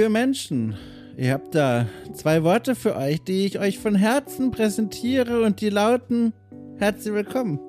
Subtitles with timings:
[0.00, 0.78] Liebe Menschen,
[1.18, 1.84] ihr habt da
[2.14, 6.32] zwei Worte für euch, die ich euch von Herzen präsentiere und die lauten
[6.78, 7.60] Herzlich willkommen.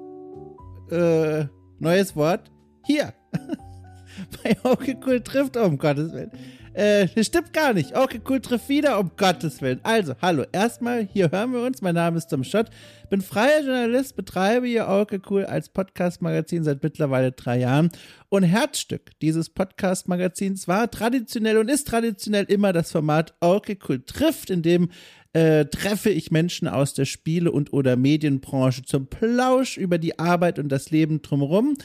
[0.89, 1.47] Äh,
[1.79, 2.49] neues Wort.
[2.85, 3.13] Hier.
[4.43, 6.31] Bei Okay Cool trifft, um Gottes Willen.
[6.73, 7.97] Äh, das stimmt gar nicht.
[7.97, 9.81] Okay, cool, trifft wieder, um Gottes Willen.
[9.83, 11.81] Also, hallo, erstmal, hier hören wir uns.
[11.81, 12.69] Mein Name ist Tom Schott,
[13.09, 17.91] bin freier Journalist, betreibe hier Okay Cool als Podcast-Magazin seit mittlerweile drei Jahren.
[18.29, 24.49] Und Herzstück dieses Podcast-Magazins war traditionell und ist traditionell immer das Format Okay Cool trifft,
[24.49, 24.91] in dem
[25.33, 30.57] äh, treffe ich Menschen aus der Spiele- und oder Medienbranche zum Plausch über die Arbeit
[30.57, 31.75] und das Leben drumherum,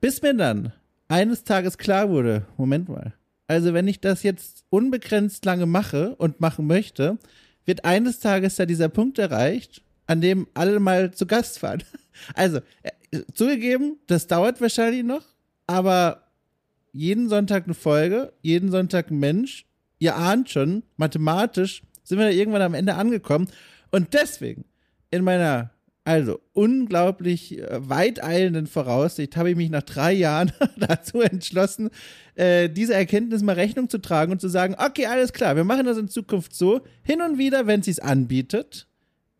[0.00, 0.72] bis mir dann
[1.08, 3.12] eines Tages klar wurde, Moment mal,
[3.52, 7.18] also wenn ich das jetzt unbegrenzt lange mache und machen möchte,
[7.64, 11.82] wird eines Tages da dieser Punkt erreicht, an dem alle mal zu Gast waren.
[12.34, 15.24] Also, äh, zugegeben, das dauert wahrscheinlich noch,
[15.66, 16.28] aber
[16.92, 19.64] jeden Sonntag eine Folge, jeden Sonntag ein Mensch,
[19.98, 23.48] ihr ahnt schon, mathematisch sind wir da irgendwann am Ende angekommen.
[23.90, 24.66] Und deswegen,
[25.10, 25.70] in meiner
[26.04, 31.90] also unglaublich äh, weiteilenden Voraussicht habe ich mich nach drei Jahren dazu entschlossen,
[32.34, 35.86] äh, diese Erkenntnis mal Rechnung zu tragen und zu sagen, okay, alles klar, wir machen
[35.86, 36.80] das in Zukunft so.
[37.02, 38.88] Hin und wieder, wenn sie es anbietet,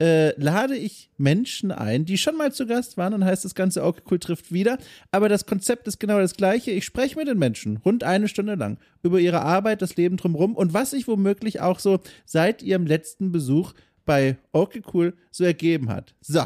[0.03, 3.85] äh, lade ich Menschen ein, die schon mal zu Gast waren und heißt das Ganze
[3.85, 4.79] okay cool trifft wieder.
[5.11, 6.71] Aber das Konzept ist genau das gleiche.
[6.71, 10.57] Ich spreche mit den Menschen rund eine Stunde lang über ihre Arbeit, das Leben drumherum
[10.57, 15.89] und was sich womöglich auch so seit ihrem letzten Besuch bei Okay Cool so ergeben
[15.89, 16.15] hat.
[16.21, 16.43] So.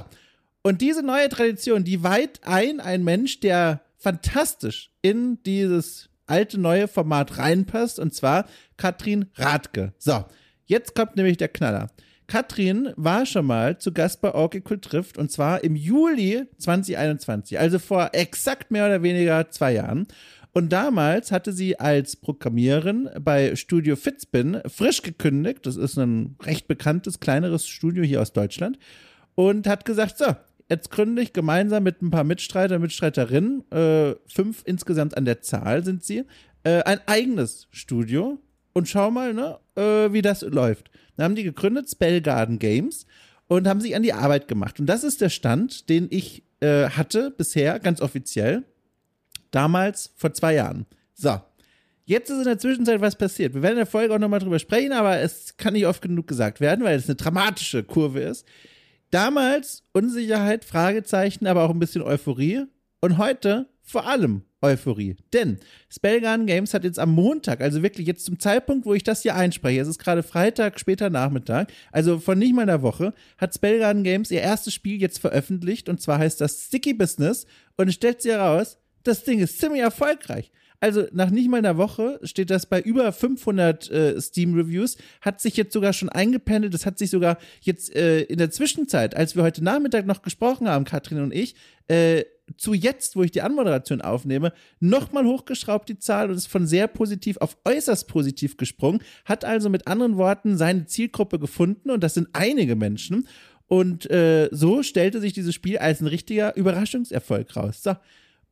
[0.62, 6.88] Und diese neue Tradition, die weiht ein ein Mensch, der fantastisch in dieses alte neue
[6.88, 9.92] Format reinpasst, und zwar Katrin Radke.
[9.98, 10.24] So,
[10.64, 11.88] jetzt kommt nämlich der Knaller.
[12.26, 17.78] Katrin war schon mal zu Gast bei Cool trifft und zwar im Juli 2021, also
[17.78, 20.08] vor exakt mehr oder weniger zwei Jahren.
[20.56, 25.66] Und damals hatte sie als Programmiererin bei Studio Fitzbin frisch gekündigt.
[25.66, 28.78] Das ist ein recht bekanntes, kleineres Studio hier aus Deutschland.
[29.34, 30.34] Und hat gesagt, so,
[30.70, 35.84] jetzt gründe ich gemeinsam mit ein paar Mitstreiter, Mitstreiterinnen, äh, fünf insgesamt an der Zahl
[35.84, 36.24] sind sie,
[36.64, 38.38] äh, ein eigenes Studio.
[38.72, 40.90] Und schau mal, ne, äh, wie das läuft.
[41.18, 43.04] Dann haben die gegründet, Spellgarden Games,
[43.46, 44.80] und haben sich an die Arbeit gemacht.
[44.80, 48.64] Und das ist der Stand, den ich äh, hatte bisher, ganz offiziell.
[49.56, 50.84] Damals, vor zwei Jahren.
[51.14, 51.40] So.
[52.04, 53.54] Jetzt ist in der Zwischenzeit was passiert.
[53.54, 56.26] Wir werden in der Folge auch nochmal drüber sprechen, aber es kann nicht oft genug
[56.26, 58.46] gesagt werden, weil es eine dramatische Kurve ist.
[59.10, 62.66] Damals Unsicherheit, Fragezeichen, aber auch ein bisschen Euphorie.
[63.00, 65.16] Und heute vor allem Euphorie.
[65.32, 69.22] Denn Spellgun Games hat jetzt am Montag, also wirklich jetzt zum Zeitpunkt, wo ich das
[69.22, 73.54] hier einspreche, es ist gerade Freitag, später Nachmittag, also von nicht mal einer Woche, hat
[73.54, 77.46] Spellgun Games ihr erstes Spiel jetzt veröffentlicht und zwar heißt das Sticky Business
[77.78, 80.50] und es stellt sich heraus, das Ding ist ziemlich erfolgreich.
[80.80, 85.56] Also nach nicht mal einer Woche steht das bei über 500 äh, Steam-Reviews, hat sich
[85.56, 89.42] jetzt sogar schon eingependelt, das hat sich sogar jetzt äh, in der Zwischenzeit, als wir
[89.42, 91.54] heute Nachmittag noch gesprochen haben, Katrin und ich,
[91.88, 92.24] äh,
[92.58, 96.86] zu jetzt, wo ich die Anmoderation aufnehme, nochmal hochgeschraubt die Zahl und ist von sehr
[96.86, 102.14] positiv auf äußerst positiv gesprungen, hat also mit anderen Worten seine Zielgruppe gefunden und das
[102.14, 103.26] sind einige Menschen.
[103.68, 107.82] Und äh, so stellte sich dieses Spiel als ein richtiger Überraschungserfolg raus.
[107.82, 107.96] So,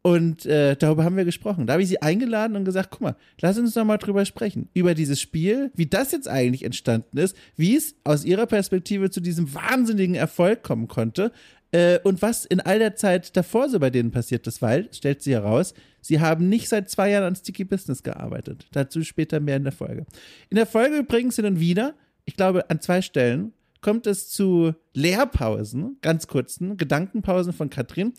[0.06, 1.66] und äh, darüber haben wir gesprochen.
[1.66, 4.68] Da habe ich sie eingeladen und gesagt, guck mal, lass uns doch mal drüber sprechen.
[4.74, 9.20] Über dieses Spiel, wie das jetzt eigentlich entstanden ist, wie es aus ihrer Perspektive zu
[9.20, 11.32] diesem wahnsinnigen Erfolg kommen konnte
[11.72, 15.22] äh, und was in all der Zeit davor so bei denen passiert ist, weil, stellt
[15.22, 15.72] sie heraus,
[16.02, 18.66] sie haben nicht seit zwei Jahren an Sticky Business gearbeitet.
[18.72, 20.04] Dazu später mehr in der Folge.
[20.50, 21.94] In der Folge übrigens hin und wieder,
[22.26, 28.12] ich glaube an zwei Stellen, kommt es zu Lehrpausen, ganz kurzen, Gedankenpausen von Katrin.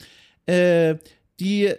[0.47, 0.95] Äh,
[1.39, 1.73] die,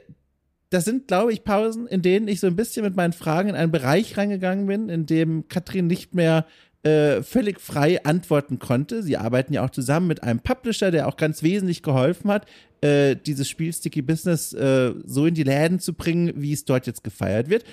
[0.70, 3.54] das sind, glaube ich, Pausen, in denen ich so ein bisschen mit meinen Fragen in
[3.54, 6.46] einen Bereich reingegangen bin, in dem Katrin nicht mehr
[6.82, 9.02] äh, völlig frei antworten konnte.
[9.02, 12.46] Sie arbeiten ja auch zusammen mit einem Publisher, der auch ganz wesentlich geholfen hat,
[12.80, 16.86] äh, dieses Spiel Sticky Business äh, so in die Läden zu bringen, wie es dort
[16.86, 17.64] jetzt gefeiert wird.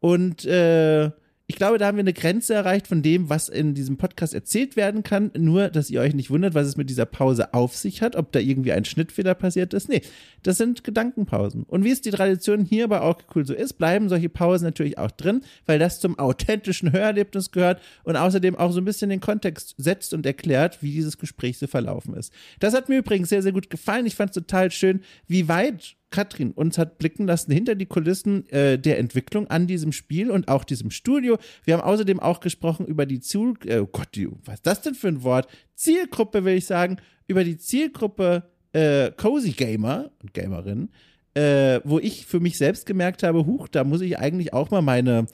[0.00, 1.10] Und äh,
[1.52, 4.74] ich glaube, da haben wir eine Grenze erreicht von dem, was in diesem Podcast erzählt
[4.74, 5.30] werden kann.
[5.36, 8.32] Nur, dass ihr euch nicht wundert, was es mit dieser Pause auf sich hat, ob
[8.32, 9.90] da irgendwie ein Schnittfehler passiert ist.
[9.90, 10.00] Nee,
[10.42, 11.64] das sind Gedankenpausen.
[11.64, 14.96] Und wie es die Tradition hier bei Orke Cool so ist, bleiben solche Pausen natürlich
[14.96, 19.20] auch drin, weil das zum authentischen Hörerlebnis gehört und außerdem auch so ein bisschen den
[19.20, 22.32] Kontext setzt und erklärt, wie dieses Gespräch so verlaufen ist.
[22.60, 24.06] Das hat mir übrigens sehr, sehr gut gefallen.
[24.06, 28.48] Ich fand es total schön, wie weit Katrin uns hat blicken lassen hinter die Kulissen
[28.50, 31.38] äh, der Entwicklung an diesem Spiel und auch diesem Studio.
[31.64, 34.82] Wir haben außerdem auch gesprochen über die Ziel, äh, oh Gott, die, was ist das
[34.82, 35.48] denn für ein Wort?
[35.74, 40.90] Zielgruppe, will ich sagen, über die Zielgruppe äh, Cozy Gamer und Gamerinnen,
[41.34, 44.82] äh, wo ich für mich selbst gemerkt habe, huch, da muss ich eigentlich auch mal
[44.82, 45.26] meine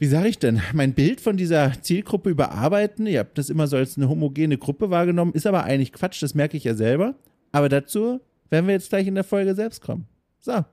[0.00, 3.06] wie sage ich denn, mein Bild von dieser Zielgruppe überarbeiten.
[3.06, 6.34] Ihr habt das immer so als eine homogene Gruppe wahrgenommen, ist aber eigentlich Quatsch, das
[6.34, 7.16] merke ich ja selber.
[7.50, 10.06] Aber dazu werden wir jetzt gleich in der Folge selbst kommen.
[10.40, 10.64] So,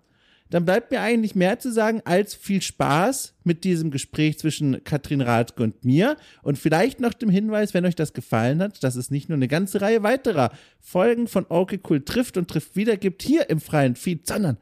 [0.49, 5.21] dann bleibt mir eigentlich mehr zu sagen als viel Spaß mit diesem Gespräch zwischen Katrin
[5.21, 9.09] Rathke und mir und vielleicht noch dem Hinweis, wenn euch das gefallen hat, dass es
[9.09, 13.23] nicht nur eine ganze Reihe weiterer Folgen von Okay Cool trifft und trifft wieder gibt
[13.23, 14.57] hier im freien Feed, sondern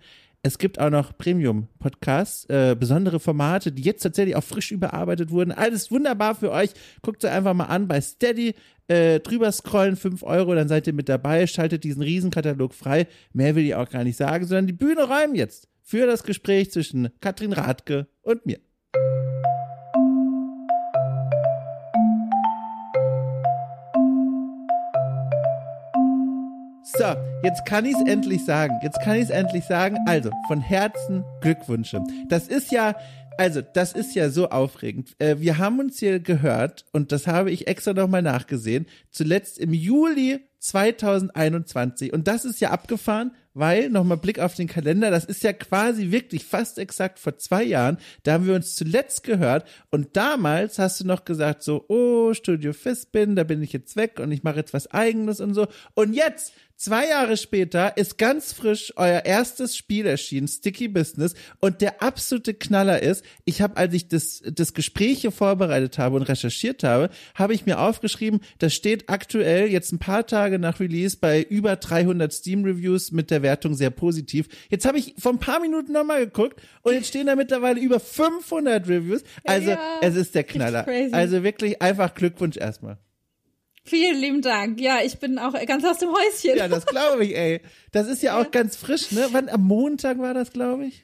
[0.45, 5.53] es gibt auch noch Premium-Podcasts, äh, besondere Formate, die jetzt tatsächlich auch frisch überarbeitet wurden.
[5.53, 6.71] Alles wunderbar für euch.
[7.01, 8.53] Guckt euch einfach mal an bei Steady.
[8.87, 11.47] Äh, drüber scrollen, 5 Euro, dann seid ihr mit dabei.
[11.47, 13.07] Schaltet diesen Riesenkatalog frei.
[13.31, 16.71] Mehr will ich auch gar nicht sagen, sondern die Bühne räumen jetzt für das Gespräch
[16.71, 18.59] zwischen Katrin Rathke und mir.
[26.95, 28.79] So, jetzt kann ich es endlich sagen.
[28.83, 29.97] Jetzt kann ich es endlich sagen.
[30.05, 32.03] Also, von Herzen Glückwünsche.
[32.27, 32.95] Das ist ja,
[33.37, 35.15] also, das ist ja so aufregend.
[35.19, 39.73] Äh, wir haben uns hier gehört, und das habe ich extra nochmal nachgesehen, zuletzt im
[39.73, 42.13] Juli 2021.
[42.13, 46.11] Und das ist ja abgefahren, weil, nochmal Blick auf den Kalender, das ist ja quasi
[46.11, 50.99] wirklich fast exakt vor zwei Jahren, da haben wir uns zuletzt gehört und damals hast
[50.99, 54.57] du noch gesagt so, oh, Studio Fistbin, da bin ich jetzt weg und ich mache
[54.57, 55.67] jetzt was eigenes und so.
[55.93, 56.53] Und jetzt,
[56.83, 61.33] Zwei Jahre später ist ganz frisch euer erstes Spiel erschienen, Sticky Business.
[61.61, 66.17] Und der absolute Knaller ist, ich habe, als ich das, das Gespräch hier vorbereitet habe
[66.17, 70.81] und recherchiert habe, habe ich mir aufgeschrieben, das steht aktuell jetzt ein paar Tage nach
[70.81, 74.47] Release bei über 300 Steam-Reviews mit der Wertung sehr positiv.
[74.69, 77.99] Jetzt habe ich vor ein paar Minuten nochmal geguckt und jetzt stehen da mittlerweile über
[77.99, 79.23] 500 Reviews.
[79.43, 80.87] Also ja, es ist der Knaller.
[81.11, 82.97] Also wirklich einfach Glückwunsch erstmal.
[83.85, 84.79] Vielen lieben Dank.
[84.79, 86.57] Ja, ich bin auch ganz aus dem Häuschen.
[86.57, 87.61] Ja, das glaube ich, ey.
[87.91, 89.27] Das ist ja auch ganz frisch, ne?
[89.31, 91.03] Wann am Montag war das, glaube ich?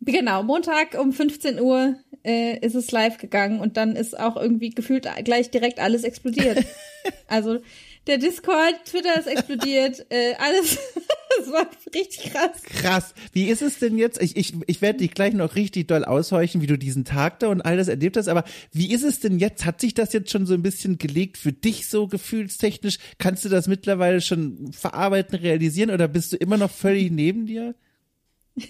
[0.00, 4.70] Genau, Montag um 15 Uhr äh, ist es live gegangen und dann ist auch irgendwie
[4.70, 6.64] gefühlt gleich direkt alles explodiert.
[7.28, 7.60] also
[8.06, 10.78] der Discord, Twitter ist explodiert, äh, alles.
[11.38, 12.62] das war richtig krass.
[12.62, 13.14] Krass.
[13.32, 14.22] Wie ist es denn jetzt?
[14.22, 17.48] Ich, ich, ich werde dich gleich noch richtig doll aushorchen, wie du diesen Tag da
[17.48, 19.64] und all das erlebt hast, aber wie ist es denn jetzt?
[19.64, 22.98] Hat sich das jetzt schon so ein bisschen gelegt für dich so gefühlstechnisch?
[23.18, 27.74] Kannst du das mittlerweile schon verarbeiten, realisieren oder bist du immer noch völlig neben dir?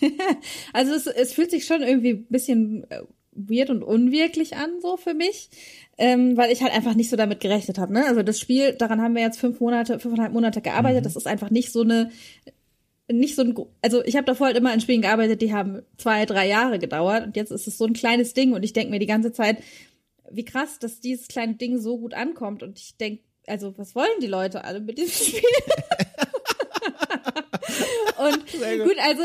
[0.73, 3.03] also es, es fühlt sich schon irgendwie ein bisschen äh,
[3.37, 5.51] weird und unwirklich an, so für mich
[5.99, 7.93] ähm, weil ich halt einfach nicht so damit gerechnet habe.
[7.93, 8.07] Ne?
[8.07, 11.01] Also das Spiel, daran haben wir jetzt fünf Monate, fünfeinhalb Monate gearbeitet.
[11.01, 11.05] Mhm.
[11.05, 12.11] Das ist einfach nicht so eine,
[13.11, 16.27] nicht so ein, also ich habe davor halt immer in Spielen gearbeitet, die haben zwei,
[16.27, 18.99] drei Jahre gedauert und jetzt ist es so ein kleines Ding und ich denke mir
[18.99, 19.59] die ganze Zeit,
[20.31, 24.09] wie krass, dass dieses kleine Ding so gut ankommt und ich denke, also was wollen
[24.21, 25.41] die Leute alle mit diesem Spiel?
[28.19, 28.89] und gut.
[28.89, 28.99] gut.
[28.99, 29.23] also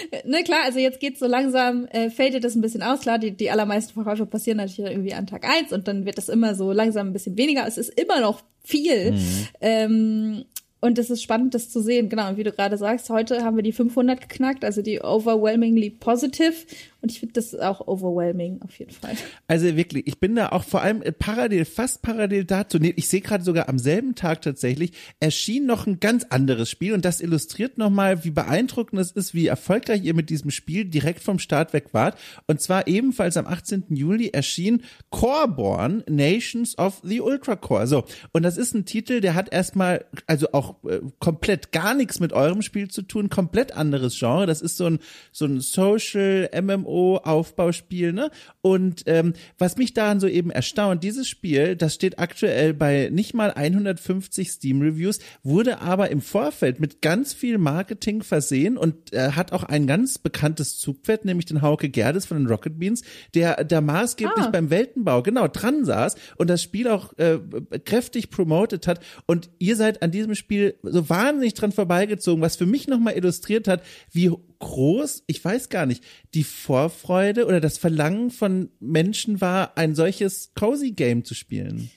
[0.24, 3.00] ne klar, also jetzt geht's so langsam, äh, fadet das ein bisschen aus.
[3.00, 6.28] Klar, die, die allermeisten Verkäufe passieren natürlich irgendwie an Tag eins und dann wird das
[6.28, 7.66] immer so langsam ein bisschen weniger.
[7.66, 9.12] Es ist immer noch viel.
[9.12, 9.46] Mhm.
[9.60, 10.44] Ähm,
[10.80, 12.08] und es ist spannend, das zu sehen.
[12.08, 15.90] Genau, und wie du gerade sagst, heute haben wir die 500 geknackt, also die overwhelmingly
[15.90, 16.54] positive.
[17.00, 19.14] Und ich finde das auch overwhelming auf jeden Fall.
[19.46, 22.78] Also wirklich, ich bin da auch vor allem parallel, fast parallel dazu.
[22.78, 26.94] Nee, ich sehe gerade sogar am selben Tag tatsächlich erschien noch ein ganz anderes Spiel
[26.94, 31.22] und das illustriert nochmal, wie beeindruckend es ist, wie erfolgreich ihr mit diesem Spiel direkt
[31.22, 32.18] vom Start weg wart.
[32.48, 33.84] Und zwar ebenfalls am 18.
[33.90, 37.86] Juli erschien Coreborn Nations of the Ultra Core.
[37.86, 42.18] So, und das ist ein Titel, der hat erstmal, also auch äh, komplett gar nichts
[42.18, 44.46] mit eurem Spiel zu tun, komplett anderes Genre.
[44.46, 44.98] Das ist so ein,
[45.30, 48.30] so ein Social MMO MMO-Aufbauspiel, ne?
[48.60, 53.34] Und ähm, was mich daran so eben erstaunt, dieses Spiel, das steht aktuell bei nicht
[53.34, 59.52] mal 150 Steam-Reviews, wurde aber im Vorfeld mit ganz viel Marketing versehen und äh, hat
[59.52, 63.02] auch ein ganz bekanntes Zugpferd, nämlich den Hauke Gerdes von den Rocket Beans,
[63.34, 64.50] der da maßgeblich ah.
[64.50, 67.38] beim Weltenbau genau dran saß und das Spiel auch äh,
[67.84, 69.00] kräftig promotet hat.
[69.26, 73.68] Und ihr seid an diesem Spiel so wahnsinnig dran vorbeigezogen, was für mich nochmal illustriert
[73.68, 76.02] hat, wie groß, ich weiß gar nicht,
[76.34, 81.90] die Vorfreude oder das Verlangen von Menschen war, ein solches Cozy Game zu spielen.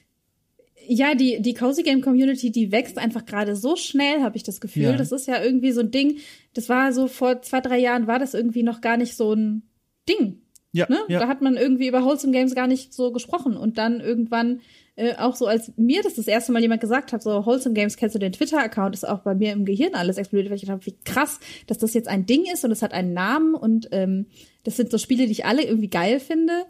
[0.88, 4.60] Ja, die, die Cozy Game Community, die wächst einfach gerade so schnell, habe ich das
[4.60, 4.84] Gefühl.
[4.84, 4.98] Ja.
[4.98, 6.18] Das ist ja irgendwie so ein Ding,
[6.53, 9.63] das war so vor zwei, drei Jahren war das irgendwie noch gar nicht so ein
[10.10, 10.41] Ding.
[10.74, 11.00] Ja, ne?
[11.08, 11.20] ja.
[11.20, 13.58] Da hat man irgendwie über Wholesome Games gar nicht so gesprochen.
[13.58, 14.62] Und dann irgendwann
[15.01, 17.98] äh, auch so, als mir das das erste Mal jemand gesagt hat, so Wholesome Games,
[17.98, 20.75] kennst du den Twitter-Account, ist auch bei mir im Gehirn alles explodiert, weil ich gedacht
[20.75, 23.89] habe, wie krass, dass das jetzt ein Ding ist und es hat einen Namen und
[23.91, 24.27] ähm,
[24.63, 26.65] das sind so Spiele, die ich alle irgendwie geil finde.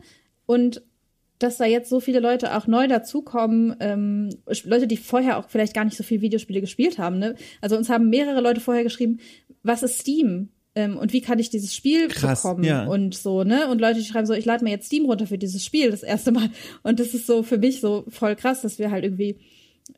[0.45, 0.81] Und
[1.39, 4.29] dass da jetzt so viele Leute auch neu dazukommen, ähm,
[4.63, 7.17] Leute, die vorher auch vielleicht gar nicht so viel Videospiele gespielt haben.
[7.17, 7.35] Ne?
[7.61, 9.19] Also uns haben mehrere Leute vorher geschrieben,
[9.63, 10.49] was ist Steam?
[10.73, 12.85] Ähm, und wie kann ich dieses Spiel Krass, bekommen ja.
[12.85, 13.67] und so, ne?
[13.67, 16.31] Und Leute schreiben so, ich lade mir jetzt Steam runter für dieses Spiel das erste
[16.31, 16.49] Mal.
[16.83, 19.37] Und das ist so für mich so voll krass, dass wir halt irgendwie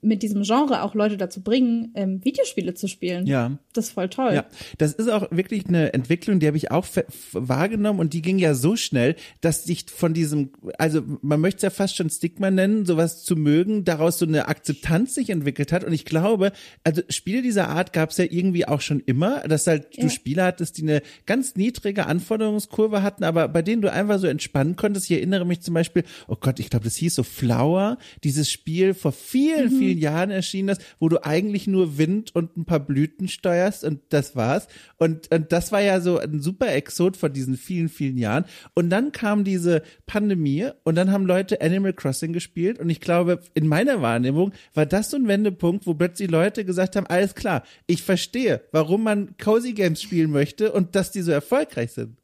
[0.02, 3.26] mit diesem Genre auch Leute dazu bringen, ähm, Videospiele zu spielen.
[3.26, 3.58] Ja.
[3.74, 4.34] Das ist voll toll.
[4.34, 4.46] Ja,
[4.78, 6.86] das ist auch wirklich eine Entwicklung, die habe ich auch
[7.32, 11.64] wahrgenommen und die ging ja so schnell, dass sich von diesem, also man möchte es
[11.64, 15.84] ja fast schon Stigma nennen, sowas zu mögen, daraus so eine Akzeptanz sich entwickelt hat.
[15.84, 16.52] Und ich glaube,
[16.84, 20.04] also Spiele dieser Art gab es ja irgendwie auch schon immer, dass halt ja.
[20.04, 24.28] du Spiele hattest, die eine ganz niedrige Anforderungskurve hatten, aber bei denen du einfach so
[24.28, 25.10] entspannen konntest.
[25.10, 28.94] Ich erinnere mich zum Beispiel, oh Gott, ich glaube, das hieß so Flower, dieses Spiel
[28.94, 32.80] vor vielen, mhm vielen Jahren erschienen ist, wo du eigentlich nur Wind und ein paar
[32.80, 34.68] Blüten steuerst und das war's.
[34.98, 38.46] Und, und das war ja so ein super Exot von diesen vielen, vielen Jahren.
[38.74, 43.40] Und dann kam diese Pandemie und dann haben Leute Animal Crossing gespielt und ich glaube,
[43.54, 47.64] in meiner Wahrnehmung war das so ein Wendepunkt, wo plötzlich Leute gesagt haben, alles klar,
[47.88, 52.23] ich verstehe, warum man Cozy Games spielen möchte und dass die so erfolgreich sind.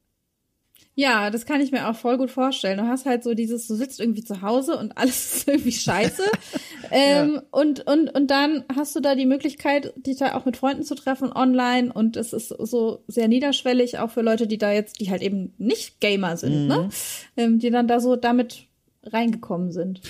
[0.99, 2.77] Ja, das kann ich mir auch voll gut vorstellen.
[2.77, 6.23] Du hast halt so dieses, du sitzt irgendwie zu Hause und alles ist irgendwie scheiße.
[6.91, 7.41] ähm, ja.
[7.51, 10.95] und, und, und dann hast du da die Möglichkeit, dich da auch mit Freunden zu
[10.95, 15.09] treffen online und es ist so sehr niederschwellig, auch für Leute, die da jetzt, die
[15.09, 16.75] halt eben nicht Gamer sind, ne?
[16.75, 16.81] mhm.
[16.83, 16.89] ne?
[17.37, 18.65] Ähm, die dann da so damit
[19.05, 20.01] reingekommen sind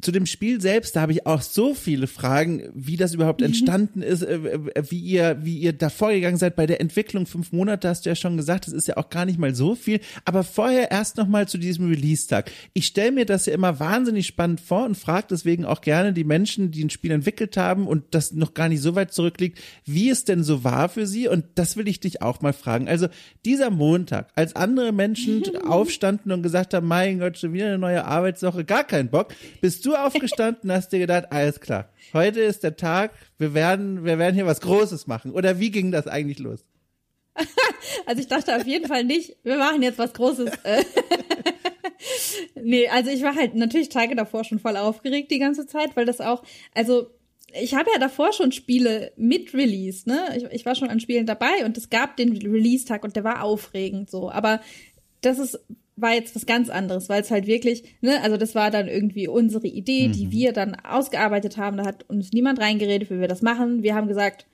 [0.00, 3.46] zu dem Spiel selbst, da habe ich auch so viele Fragen, wie das überhaupt mhm.
[3.46, 7.26] entstanden ist, äh, äh, wie ihr, wie ihr da vorgegangen seid bei der Entwicklung.
[7.26, 9.74] Fünf Monate hast du ja schon gesagt, das ist ja auch gar nicht mal so
[9.74, 9.98] viel.
[10.24, 12.52] Aber vorher erst noch mal zu diesem Release-Tag.
[12.74, 16.24] Ich stelle mir das ja immer wahnsinnig spannend vor und frage deswegen auch gerne die
[16.24, 20.10] Menschen, die ein Spiel entwickelt haben und das noch gar nicht so weit zurückliegt, wie
[20.10, 21.26] es denn so war für sie.
[21.26, 22.86] Und das will ich dich auch mal fragen.
[22.86, 23.08] Also
[23.44, 28.04] dieser Montag, als andere Menschen aufstanden und gesagt haben, mein Gott, schon wieder eine neue
[28.04, 32.40] Arbeitswoche, gar keinen Bock, bis bist du aufgestanden und hast dir gedacht, alles klar, heute
[32.40, 35.30] ist der Tag, wir werden, wir werden hier was Großes machen.
[35.30, 36.62] Oder wie ging das eigentlich los?
[38.06, 40.50] also ich dachte auf jeden Fall nicht, wir machen jetzt was Großes.
[42.62, 46.04] nee, also ich war halt natürlich Tage davor schon voll aufgeregt die ganze Zeit, weil
[46.04, 46.42] das auch,
[46.74, 47.06] also
[47.58, 50.36] ich habe ja davor schon Spiele mit Release, ne?
[50.36, 53.42] Ich, ich war schon an Spielen dabei und es gab den Release-Tag und der war
[53.42, 54.30] aufregend so.
[54.30, 54.60] Aber
[55.22, 55.58] das ist
[55.96, 59.28] war jetzt was ganz anderes, weil es halt wirklich, ne, also das war dann irgendwie
[59.28, 60.12] unsere Idee, mhm.
[60.12, 61.76] die wir dann ausgearbeitet haben.
[61.76, 63.82] Da hat uns niemand reingeredet, wie wir das machen.
[63.82, 64.46] Wir haben gesagt,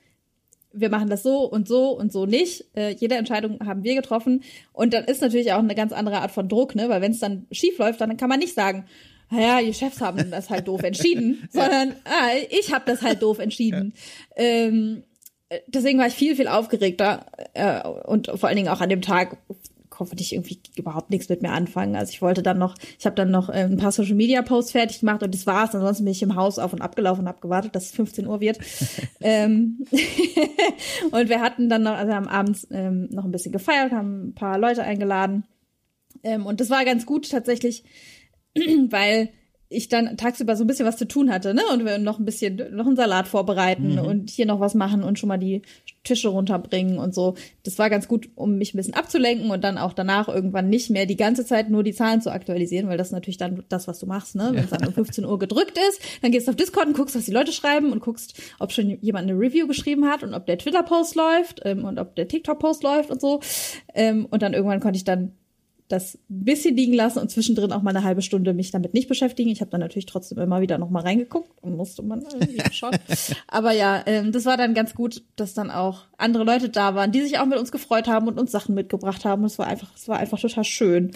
[0.73, 2.65] wir machen das so und so und so nicht.
[2.77, 4.43] Äh, jede Entscheidung haben wir getroffen.
[4.73, 7.21] Und dann ist natürlich auch eine ganz andere Art von Druck, ne, weil wenn es
[7.21, 8.85] dann schief läuft, dann kann man nicht sagen,
[9.31, 13.39] naja, die Chefs haben das halt doof entschieden, sondern ah, ich habe das halt doof
[13.39, 13.93] entschieden.
[14.37, 14.45] Ja.
[14.45, 15.05] Ähm,
[15.67, 19.39] deswegen war ich viel, viel aufgeregter äh, und vor allen Dingen auch an dem Tag
[19.99, 21.97] konnte ich irgendwie überhaupt nichts mit mir anfangen.
[21.97, 24.73] Also ich wollte dann noch, ich habe dann noch äh, ein paar Social Media Posts
[24.73, 25.75] fertig gemacht und das war's.
[25.75, 28.41] Ansonsten bin ich im Haus auf und abgelaufen und habe gewartet, dass es 15 Uhr
[28.41, 28.59] wird.
[29.21, 29.85] ähm,
[31.11, 34.35] und wir hatten dann noch, also haben abends ähm, noch ein bisschen gefeiert, haben ein
[34.35, 35.45] paar Leute eingeladen.
[36.23, 37.85] Ähm, und das war ganz gut tatsächlich,
[38.55, 39.31] weil
[39.71, 41.63] ich dann tagsüber so ein bisschen was zu tun hatte, ne?
[41.73, 43.99] Und wir noch ein bisschen, noch einen Salat vorbereiten mhm.
[43.99, 45.63] und hier noch was machen und schon mal die
[46.05, 47.35] Tische runterbringen und so.
[47.65, 50.89] Das war ganz gut, um mich ein bisschen abzulenken und dann auch danach irgendwann nicht
[50.89, 53.89] mehr die ganze Zeit nur die Zahlen zu aktualisieren, weil das ist natürlich dann das,
[53.89, 54.51] was du machst, ne?
[54.53, 57.15] Wenn es dann um 15 Uhr gedrückt ist, dann gehst du auf Discord und guckst,
[57.15, 60.47] was die Leute schreiben und guckst, ob schon jemand eine Review geschrieben hat und ob
[60.47, 63.41] der Twitter-Post läuft ähm, und ob der TikTok-Post läuft und so.
[63.95, 65.33] Ähm, und dann irgendwann konnte ich dann
[65.89, 69.09] das ein bisschen liegen lassen und zwischendrin auch mal eine halbe Stunde mich damit nicht
[69.09, 69.49] beschäftigen.
[69.49, 72.97] Ich habe dann natürlich trotzdem immer wieder noch mal reingeguckt und musste man irgendwie schauen.
[73.47, 77.11] Aber ja, ähm, das war dann ganz gut, dass dann auch andere Leute da waren,
[77.11, 79.45] die sich auch mit uns gefreut haben und uns Sachen mitgebracht haben.
[79.45, 81.13] Es war einfach, es war einfach total schön.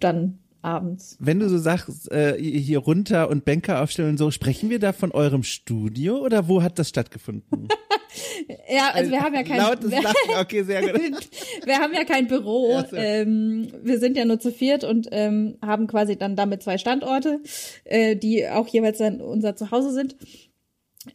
[0.00, 1.16] Dann abends.
[1.20, 4.92] Wenn du so sagst, äh, hier runter und Bänke aufstellen und so, sprechen wir da
[4.92, 7.68] von eurem Studio oder wo hat das stattgefunden?
[8.68, 11.28] ja, also wir haben ja kein Lautes Lachen, okay, sehr gut.
[11.64, 12.72] wir haben ja kein Büro.
[12.72, 16.78] Ja, ähm, wir sind ja nur zu viert und ähm, haben quasi dann damit zwei
[16.78, 17.40] Standorte,
[17.84, 20.16] äh, die auch jeweils dann unser Zuhause sind.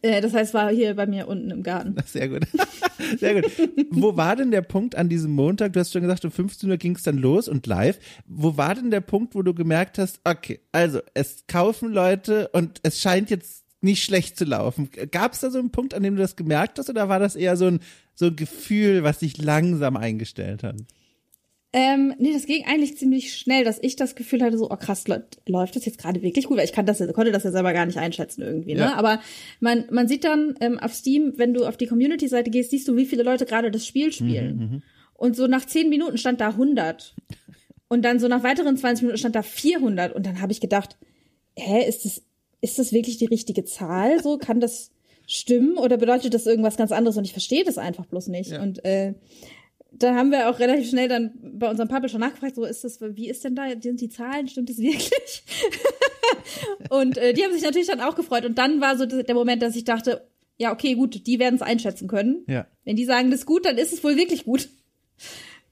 [0.00, 1.94] Äh, das heißt, war hier bei mir unten im Garten.
[2.06, 2.46] Sehr gut.
[3.18, 3.50] Sehr gut.
[3.90, 5.72] Wo war denn der Punkt an diesem Montag?
[5.72, 7.98] Du hast schon gesagt, um 15 Uhr ging es dann los und live.
[8.26, 12.80] Wo war denn der Punkt, wo du gemerkt hast, okay, also es kaufen Leute und
[12.82, 14.88] es scheint jetzt nicht schlecht zu laufen.
[15.10, 17.34] Gab es da so einen Punkt, an dem du das gemerkt hast, oder war das
[17.36, 17.80] eher so ein,
[18.14, 20.76] so ein Gefühl, was sich langsam eingestellt hat?
[21.74, 25.04] Ähm, nee, das ging eigentlich ziemlich schnell, dass ich das Gefühl hatte, so, oh krass,
[25.46, 26.58] läuft das jetzt gerade wirklich gut?
[26.58, 28.80] Weil ich kann das, konnte das ja selber gar nicht einschätzen irgendwie, ne?
[28.80, 28.94] Ja.
[28.94, 29.20] Aber
[29.60, 32.96] man, man sieht dann ähm, auf Steam, wenn du auf die Community-Seite gehst, siehst du,
[32.96, 34.56] wie viele Leute gerade das Spiel spielen.
[34.56, 34.82] Mhm, mhm.
[35.14, 37.14] und so nach zehn Minuten stand da 100.
[37.88, 40.14] Und dann so nach weiteren 20 Minuten stand da 400.
[40.14, 40.98] Und dann habe ich gedacht,
[41.56, 42.22] hä, ist das,
[42.60, 44.22] ist das wirklich die richtige Zahl?
[44.22, 44.92] So, kann das
[45.26, 45.76] stimmen?
[45.78, 47.16] Oder bedeutet das irgendwas ganz anderes?
[47.16, 48.50] Und ich verstehe das einfach bloß nicht.
[48.50, 48.62] Ja.
[48.62, 49.14] Und äh,
[49.94, 53.28] dann haben wir auch relativ schnell dann bei unserem Publisher nachgefragt, so ist das, wie
[53.28, 55.42] ist denn da, sind die Zahlen, stimmt das wirklich?
[56.90, 58.44] und äh, die haben sich natürlich dann auch gefreut.
[58.44, 60.26] Und dann war so der Moment, dass ich dachte,
[60.58, 62.44] ja, okay, gut, die werden es einschätzen können.
[62.46, 62.66] Ja.
[62.84, 64.68] Wenn die sagen, das ist gut, dann ist es wohl wirklich gut.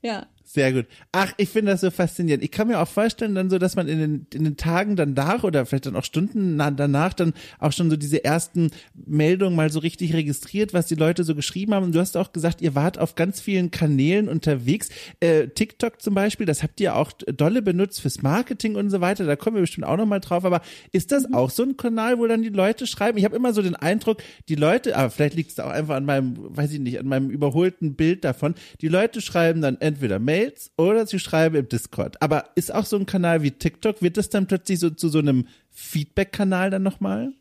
[0.03, 0.27] Ja.
[0.53, 0.87] Sehr gut.
[1.13, 2.43] Ach, ich finde das so faszinierend.
[2.43, 5.45] Ich kann mir auch vorstellen, dann so, dass man in den, in den Tagen danach
[5.45, 9.79] oder vielleicht dann auch Stunden danach dann auch schon so diese ersten Meldungen mal so
[9.79, 11.85] richtig registriert, was die Leute so geschrieben haben.
[11.85, 14.89] Und du hast auch gesagt, ihr wart auf ganz vielen Kanälen unterwegs.
[15.21, 19.27] Äh, TikTok zum Beispiel, das habt ihr auch dolle benutzt fürs Marketing und so weiter.
[19.27, 20.45] Da kommen wir bestimmt auch nochmal drauf.
[20.45, 21.35] Aber ist das mhm.
[21.35, 23.19] auch so ein Kanal, wo dann die Leute schreiben?
[23.19, 26.07] Ich habe immer so den Eindruck, die Leute, aber vielleicht liegt es auch einfach an
[26.07, 28.57] meinem, weiß ich nicht, an meinem überholten Bild davon.
[28.81, 32.21] Die Leute schreiben dann entweder Mail Mails oder sie schreiben im Discord.
[32.23, 35.19] Aber ist auch so ein Kanal wie TikTok, wird das dann plötzlich so zu so
[35.19, 37.33] einem Feedback-Kanal dann nochmal?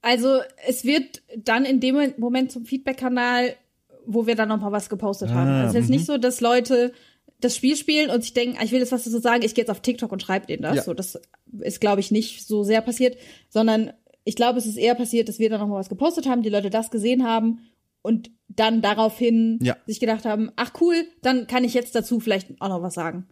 [0.00, 3.54] Also es wird dann in dem Moment zum Feedback-Kanal,
[4.04, 5.48] wo wir dann nochmal was gepostet ah, haben.
[5.48, 6.12] Also es ist jetzt nicht mhm.
[6.12, 6.92] so, dass Leute
[7.40, 9.62] das Spiel spielen und sich denken, ah, ich will jetzt was dazu sagen, ich gehe
[9.62, 10.76] jetzt auf TikTok und schreibe denen das.
[10.76, 10.82] Ja.
[10.82, 11.20] So, das
[11.60, 13.16] ist, glaube ich, nicht so sehr passiert,
[13.48, 13.92] sondern
[14.24, 16.70] ich glaube, es ist eher passiert, dass wir dann nochmal was gepostet haben, die Leute
[16.70, 17.60] das gesehen haben
[18.02, 19.76] und dann daraufhin ja.
[19.86, 23.26] sich gedacht haben, ach cool, dann kann ich jetzt dazu vielleicht auch noch was sagen.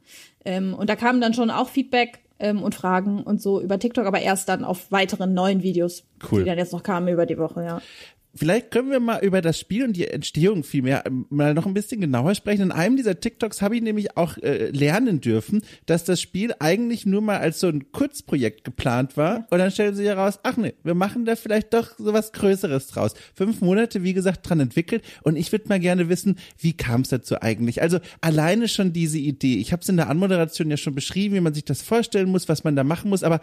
[0.45, 4.07] Ähm, und da kamen dann schon auch Feedback ähm, und Fragen und so über TikTok,
[4.07, 6.41] aber erst dann auf weiteren neuen Videos, cool.
[6.41, 7.83] die dann jetzt noch kamen über die Woche, ja.
[8.35, 11.75] Vielleicht können wir mal über das Spiel und die Entstehung vielmehr ähm, mal noch ein
[11.75, 12.63] bisschen genauer sprechen.
[12.63, 17.07] In einem dieser TikToks habe ich nämlich auch äh, lernen dürfen, dass das Spiel eigentlich
[17.07, 19.49] nur mal als so ein Kurzprojekt geplant war.
[19.51, 22.87] Und dann stellen sie heraus, ach nee, wir machen da vielleicht doch so was Größeres
[22.87, 23.15] draus.
[23.35, 25.03] Fünf Monate, wie gesagt, dran entwickelt.
[25.23, 27.83] Und ich würde mal gerne wissen, wie kam es dazu eigentlich?
[27.83, 29.57] Also alleine schon diese Idee.
[29.57, 32.49] Ich habe es in der Anmoderation ja schon beschrieben, wie man sich das vorstellen muss,
[32.49, 33.25] was man da machen muss.
[33.25, 33.41] Aber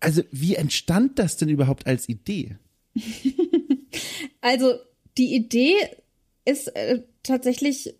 [0.00, 2.56] also wie entstand das denn überhaupt als Idee?
[4.40, 4.74] Also
[5.16, 5.74] die Idee
[6.44, 7.94] ist äh, tatsächlich,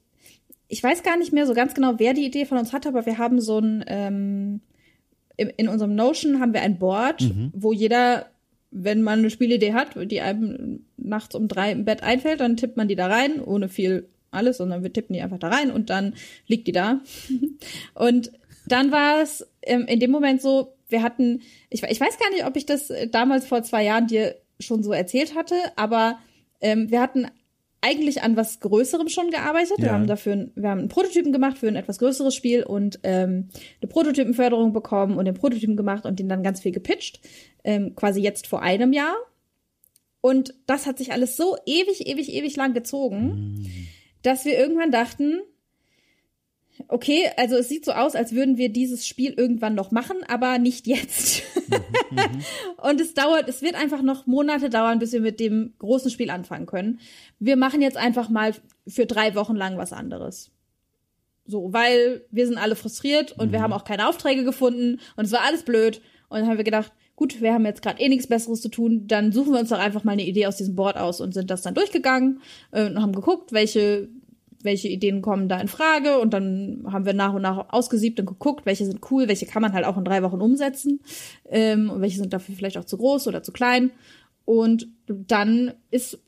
[0.68, 3.06] ich weiß gar nicht mehr so ganz genau, wer die Idee von uns hatte, aber
[3.06, 4.60] wir haben so ein, ähm,
[5.36, 7.52] in, in unserem Notion haben wir ein Board, mhm.
[7.54, 8.26] wo jeder,
[8.70, 12.76] wenn man eine Spielidee hat, die einem nachts um drei im Bett einfällt, dann tippt
[12.76, 15.90] man die da rein, ohne viel alles, sondern wir tippen die einfach da rein und
[15.90, 16.14] dann
[16.46, 17.00] liegt die da.
[17.94, 18.32] und
[18.66, 22.46] dann war es ähm, in dem Moment so, wir hatten, ich, ich weiß gar nicht,
[22.46, 26.18] ob ich das äh, damals vor zwei Jahren dir schon so erzählt hatte, aber
[26.60, 27.26] ähm, wir hatten
[27.80, 29.78] eigentlich an was Größerem schon gearbeitet.
[29.78, 29.84] Ja.
[29.84, 33.50] Wir haben dafür, wir haben einen Prototypen gemacht für ein etwas größeres Spiel und ähm,
[33.80, 37.20] eine Prototypenförderung bekommen und den Prototypen gemacht und den dann ganz viel gepitcht.
[37.62, 39.14] Ähm, quasi jetzt vor einem Jahr.
[40.20, 43.66] Und das hat sich alles so ewig, ewig, ewig lang gezogen, mhm.
[44.22, 45.40] dass wir irgendwann dachten,
[46.86, 50.58] okay, also es sieht so aus, als würden wir dieses Spiel irgendwann noch machen, aber
[50.58, 51.42] nicht jetzt.
[51.68, 52.44] Mhm, mhm.
[52.82, 56.30] und es dauert, es wird einfach noch Monate dauern, bis wir mit dem großen Spiel
[56.30, 57.00] anfangen können.
[57.38, 58.52] Wir machen jetzt einfach mal
[58.86, 60.50] für drei Wochen lang was anderes.
[61.46, 63.52] So, weil wir sind alle frustriert und mhm.
[63.52, 66.02] wir haben auch keine Aufträge gefunden und es war alles blöd.
[66.28, 69.08] Und dann haben wir gedacht, gut, wir haben jetzt gerade eh nichts Besseres zu tun,
[69.08, 71.50] dann suchen wir uns doch einfach mal eine Idee aus diesem Board aus und sind
[71.50, 74.08] das dann durchgegangen äh, und haben geguckt, welche
[74.62, 78.26] welche Ideen kommen da in Frage und dann haben wir nach und nach ausgesiebt und
[78.26, 81.00] geguckt, welche sind cool, welche kann man halt auch in drei Wochen umsetzen
[81.48, 83.92] ähm, und welche sind dafür vielleicht auch zu groß oder zu klein.
[84.44, 86.18] Und dann ist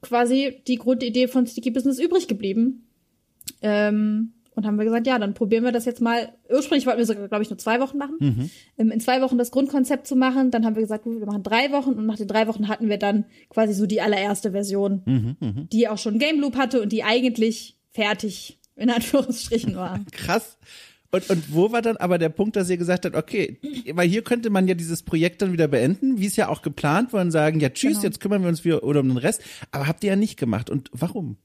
[0.00, 2.86] quasi die Grundidee von Sticky Business übrig geblieben.
[3.62, 6.32] Ähm, und haben wir gesagt, ja, dann probieren wir das jetzt mal.
[6.48, 8.16] Ursprünglich wollten wir sogar, glaube ich, nur zwei Wochen machen.
[8.18, 8.50] Mhm.
[8.78, 10.50] Ähm, in zwei Wochen das Grundkonzept zu machen.
[10.50, 11.90] Dann haben wir gesagt, gut, wir machen drei Wochen.
[11.90, 15.66] Und nach den drei Wochen hatten wir dann quasi so die allererste Version, mhm, mh.
[15.70, 20.04] die auch schon Game Loop hatte und die eigentlich fertig, in Anführungsstrichen war.
[20.12, 20.58] Krass.
[21.10, 23.58] Und, und wo war dann aber der Punkt, dass ihr gesagt habt, okay,
[23.92, 27.12] weil hier könnte man ja dieses Projekt dann wieder beenden, wie es ja auch geplant
[27.12, 28.04] war und sagen, ja tschüss, genau.
[28.04, 29.42] jetzt kümmern wir uns wieder oder um den Rest.
[29.70, 30.68] Aber habt ihr ja nicht gemacht.
[30.68, 31.38] Und warum?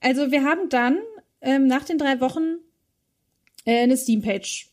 [0.00, 0.98] Also wir haben dann
[1.42, 2.58] ähm, nach den drei Wochen
[3.64, 4.68] äh, eine Steam-Page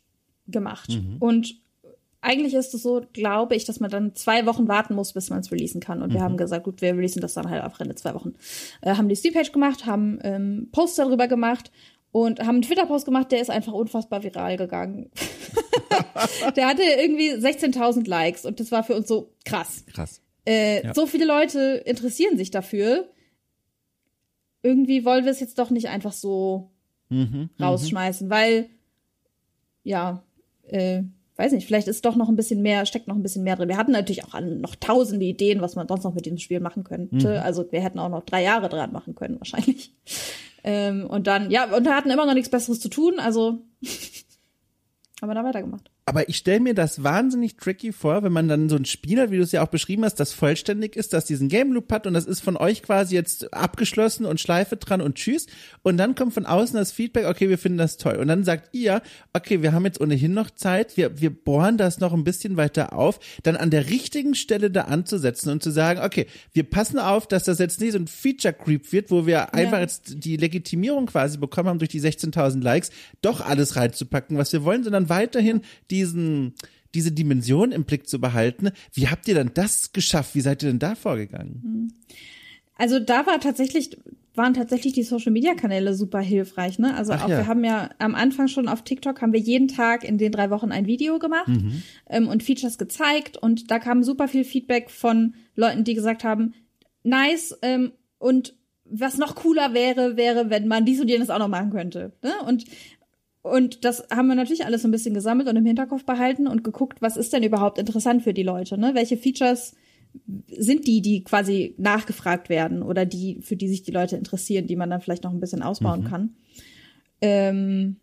[0.48, 0.89] gemacht.
[0.91, 1.18] Mhm.
[1.20, 1.56] Und
[2.25, 5.39] eigentlich ist es so, glaube ich, dass man dann zwei Wochen warten muss, bis man
[5.39, 6.01] es releasen kann.
[6.01, 6.13] Und mhm.
[6.15, 8.33] wir haben gesagt, gut, wir releasen das dann halt auf Renne zwei Wochen.
[8.81, 11.71] Äh, haben die Steam-Page gemacht, haben ähm, Posts darüber gemacht
[12.11, 15.11] und haben einen Twitter-Post gemacht, der ist einfach unfassbar viral gegangen.
[16.55, 19.85] der hatte irgendwie 16.000 Likes und das war für uns so krass.
[19.93, 20.21] Krass.
[20.45, 20.93] Äh, ja.
[20.93, 23.09] So viele Leute interessieren sich dafür.
[24.63, 26.71] Irgendwie wollen wir es jetzt doch nicht einfach so
[27.09, 27.63] mhm, mhm.
[27.63, 28.69] rausschmeißen, weil
[29.83, 30.23] ja,
[30.67, 31.03] äh,
[31.38, 33.67] weiß nicht, vielleicht ist doch noch ein bisschen mehr, steckt noch ein bisschen mehr drin.
[33.67, 36.84] Wir hatten natürlich auch noch tausende Ideen, was man sonst noch mit diesem Spiel machen
[36.84, 37.30] könnte.
[37.30, 37.43] Mhm.
[37.43, 39.93] Also wir hätten auch noch drei Jahre dran machen können, wahrscheinlich.
[40.67, 43.60] Ähm, und dann, ja, und wir hatten immer noch nichts Besseres zu tun, also
[45.21, 45.91] haben wir da weitergemacht.
[46.08, 49.32] Aber ich stelle mir das wahnsinnig tricky vor, wenn man dann so ein Spiel hat,
[49.32, 52.06] wie du es ja auch beschrieben hast, das vollständig ist, das diesen Game Loop hat
[52.06, 55.48] und das ist von euch quasi jetzt abgeschlossen und Schleife dran und tschüss.
[55.82, 58.18] Und dann kommt von außen das Feedback, okay, wir finden das toll.
[58.18, 59.02] Und dann sagt ihr,
[59.34, 62.94] okay, wir haben jetzt ohnehin noch Zeit, wir, wir bohren das noch ein bisschen weiter
[62.94, 67.26] auf, dann an der richtigen Stelle da anzusetzen und zu sagen, okay, wir passen auf,
[67.26, 69.46] dass das jetzt nicht so ein Feature Creep wird, wo wir ja.
[69.46, 72.91] einfach jetzt die Legitimierung quasi bekommen haben durch die 16.000 Likes,
[73.24, 76.53] doch alles reinzupacken, was wir wollen, sondern weiterhin die diesen,
[76.93, 78.71] diese Dimension im Blick zu behalten.
[78.93, 80.36] Wie habt ihr dann das geschafft?
[80.36, 81.93] Wie seid ihr denn da vorgegangen?
[82.77, 83.97] Also da war tatsächlich,
[84.34, 86.93] waren tatsächlich die Social Media Kanäle super hilfreich, ne?
[86.95, 87.38] Also Ach auch, ja.
[87.38, 90.49] wir haben ja am Anfang schon auf TikTok haben wir jeden Tag in den drei
[90.49, 91.84] Wochen ein Video gemacht mhm.
[92.10, 96.53] ähm, und Features gezeigt und da kam super viel Feedback von Leuten, die gesagt haben,
[97.03, 98.55] nice ähm, und
[98.86, 102.13] was noch cooler wäre, wäre, wenn man dies und jenes auch noch machen könnte.
[102.21, 102.34] Ne?
[102.45, 102.65] Und
[103.45, 106.63] und das haben wir natürlich alles so ein bisschen gesammelt und im Hinterkopf behalten und
[106.63, 108.95] geguckt, was ist denn überhaupt interessant für die Leute, ne?
[108.95, 109.75] Welche Features
[110.47, 114.75] sind die, die quasi nachgefragt werden oder die, für die sich die Leute interessieren, die
[114.75, 116.05] man dann vielleicht noch ein bisschen ausbauen mhm.
[116.05, 116.29] kann.
[117.21, 117.95] Ähm,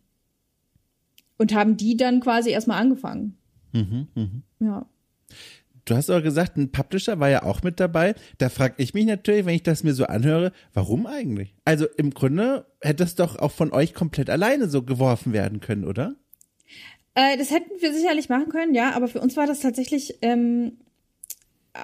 [1.38, 3.36] und haben die dann quasi erstmal angefangen.
[3.72, 4.28] Mhm, mh.
[4.60, 4.86] Ja.
[5.84, 8.14] Du hast aber gesagt, ein Publisher war ja auch mit dabei.
[8.38, 11.54] Da frage ich mich natürlich, wenn ich das mir so anhöre, warum eigentlich?
[11.64, 15.84] Also im Grunde hätte es doch auch von euch komplett alleine so geworfen werden können,
[15.84, 16.14] oder?
[17.14, 20.78] Äh, das hätten wir sicherlich machen können, ja, aber für uns war das tatsächlich ähm,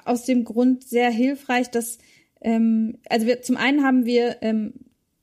[0.05, 1.97] aus dem Grund sehr hilfreich, dass
[2.41, 4.73] ähm, also wir zum einen haben wir ähm,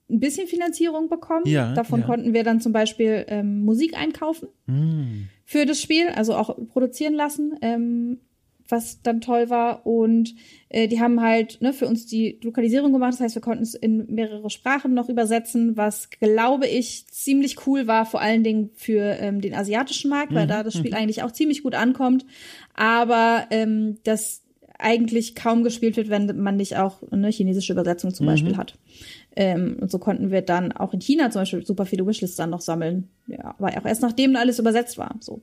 [0.09, 1.47] ein bisschen Finanzierung bekommen.
[1.47, 2.07] Ja, Davon ja.
[2.07, 5.29] konnten wir dann zum Beispiel ähm, Musik einkaufen mm.
[5.45, 7.59] für das Spiel, also auch produzieren lassen.
[7.61, 8.21] Ähm,
[8.68, 9.87] was dann toll war.
[9.87, 10.35] Und
[10.68, 13.14] äh, die haben halt ne, für uns die Lokalisierung gemacht.
[13.14, 17.87] Das heißt, wir konnten es in mehrere Sprachen noch übersetzen, was, glaube ich, ziemlich cool
[17.87, 20.50] war, vor allen Dingen für ähm, den asiatischen Markt, weil mhm.
[20.50, 20.96] da das Spiel mhm.
[20.96, 22.26] eigentlich auch ziemlich gut ankommt.
[22.74, 24.42] Aber ähm, das
[24.79, 28.31] eigentlich kaum gespielt wird, wenn man nicht auch eine chinesische Übersetzung zum mhm.
[28.31, 28.74] Beispiel hat.
[29.38, 32.49] Ähm, und so konnten wir dann auch in China zum Beispiel super viele Wishlists dann
[32.49, 33.09] noch sammeln.
[33.27, 35.14] Ja, aber auch erst nachdem alles übersetzt war.
[35.20, 35.42] So.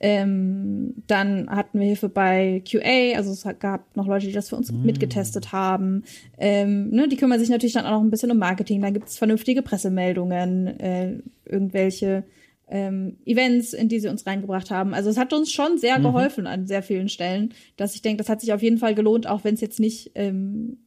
[0.00, 4.56] Ähm, dann hatten wir Hilfe bei QA, also es gab noch Leute, die das für
[4.56, 4.84] uns mm.
[4.84, 6.02] mitgetestet haben.
[6.38, 8.82] Ähm, ne, die kümmern sich natürlich dann auch noch ein bisschen um Marketing.
[8.82, 12.24] Da gibt es vernünftige Pressemeldungen, äh, irgendwelche
[12.68, 14.92] ähm, Events, in die sie uns reingebracht haben.
[14.92, 16.04] Also es hat uns schon sehr mhm.
[16.04, 19.28] geholfen an sehr vielen Stellen, dass ich denke, das hat sich auf jeden Fall gelohnt,
[19.28, 20.78] auch wenn es jetzt nicht ähm,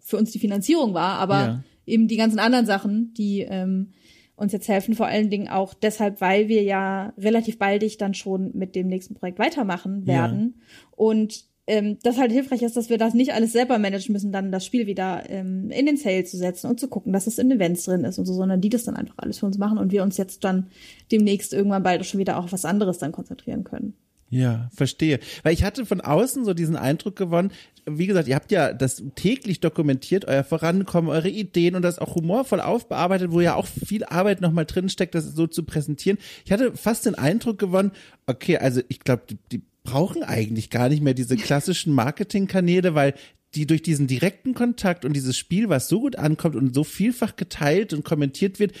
[0.00, 1.62] für uns die Finanzierung war, aber ja.
[1.86, 3.92] Eben die ganzen anderen Sachen, die ähm,
[4.36, 8.50] uns jetzt helfen, vor allen Dingen auch deshalb, weil wir ja relativ baldig dann schon
[8.54, 10.54] mit dem nächsten Projekt weitermachen werden.
[10.56, 10.88] Ja.
[10.96, 14.52] Und ähm, das halt hilfreich ist, dass wir das nicht alles selber managen müssen, dann
[14.52, 17.50] das Spiel wieder ähm, in den Sale zu setzen und zu gucken, dass es in
[17.50, 19.90] Events drin ist und so, sondern die das dann einfach alles für uns machen und
[19.90, 20.68] wir uns jetzt dann
[21.10, 23.94] demnächst irgendwann bald schon wieder auch auf was anderes dann konzentrieren können.
[24.30, 25.20] Ja, verstehe.
[25.42, 27.52] Weil ich hatte von außen so diesen Eindruck gewonnen,
[27.86, 32.14] wie gesagt, ihr habt ja das täglich dokumentiert, euer Vorankommen, eure Ideen und das auch
[32.14, 36.18] humorvoll aufbearbeitet, wo ja auch viel Arbeit nochmal drin steckt, das so zu präsentieren.
[36.44, 37.92] Ich hatte fast den Eindruck gewonnen,
[38.26, 43.14] okay, also ich glaube, die, die brauchen eigentlich gar nicht mehr diese klassischen Marketingkanäle, weil
[43.54, 47.36] die durch diesen direkten Kontakt und dieses Spiel, was so gut ankommt und so vielfach
[47.36, 48.72] geteilt und kommentiert wird,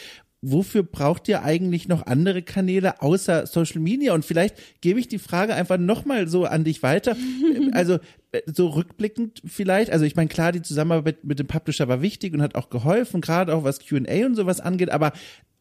[0.44, 4.14] wofür braucht ihr eigentlich noch andere Kanäle außer Social Media?
[4.14, 7.16] Und vielleicht gebe ich die Frage einfach nochmal so an dich weiter.
[7.72, 7.98] Also
[8.46, 12.42] so rückblickend vielleicht, also ich meine, klar, die Zusammenarbeit mit dem Publisher war wichtig und
[12.42, 15.12] hat auch geholfen, gerade auch was QA und sowas angeht, aber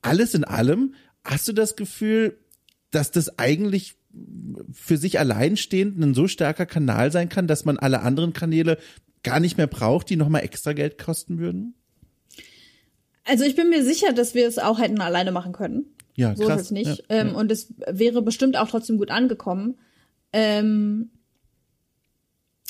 [0.01, 0.93] alles in allem,
[1.23, 2.37] hast du das Gefühl,
[2.91, 3.95] dass das eigentlich
[4.71, 8.77] für sich alleinstehend ein so starker Kanal sein kann, dass man alle anderen Kanäle
[9.23, 11.75] gar nicht mehr braucht, die nochmal extra Geld kosten würden?
[13.25, 15.85] Also ich bin mir sicher, dass wir es auch hätten alleine machen können.
[16.15, 16.61] Ja, so krass.
[16.61, 16.97] ist es nicht.
[16.97, 17.33] Ja, ähm, ja.
[17.35, 19.77] Und es wäre bestimmt auch trotzdem gut angekommen.
[20.31, 21.09] Ähm,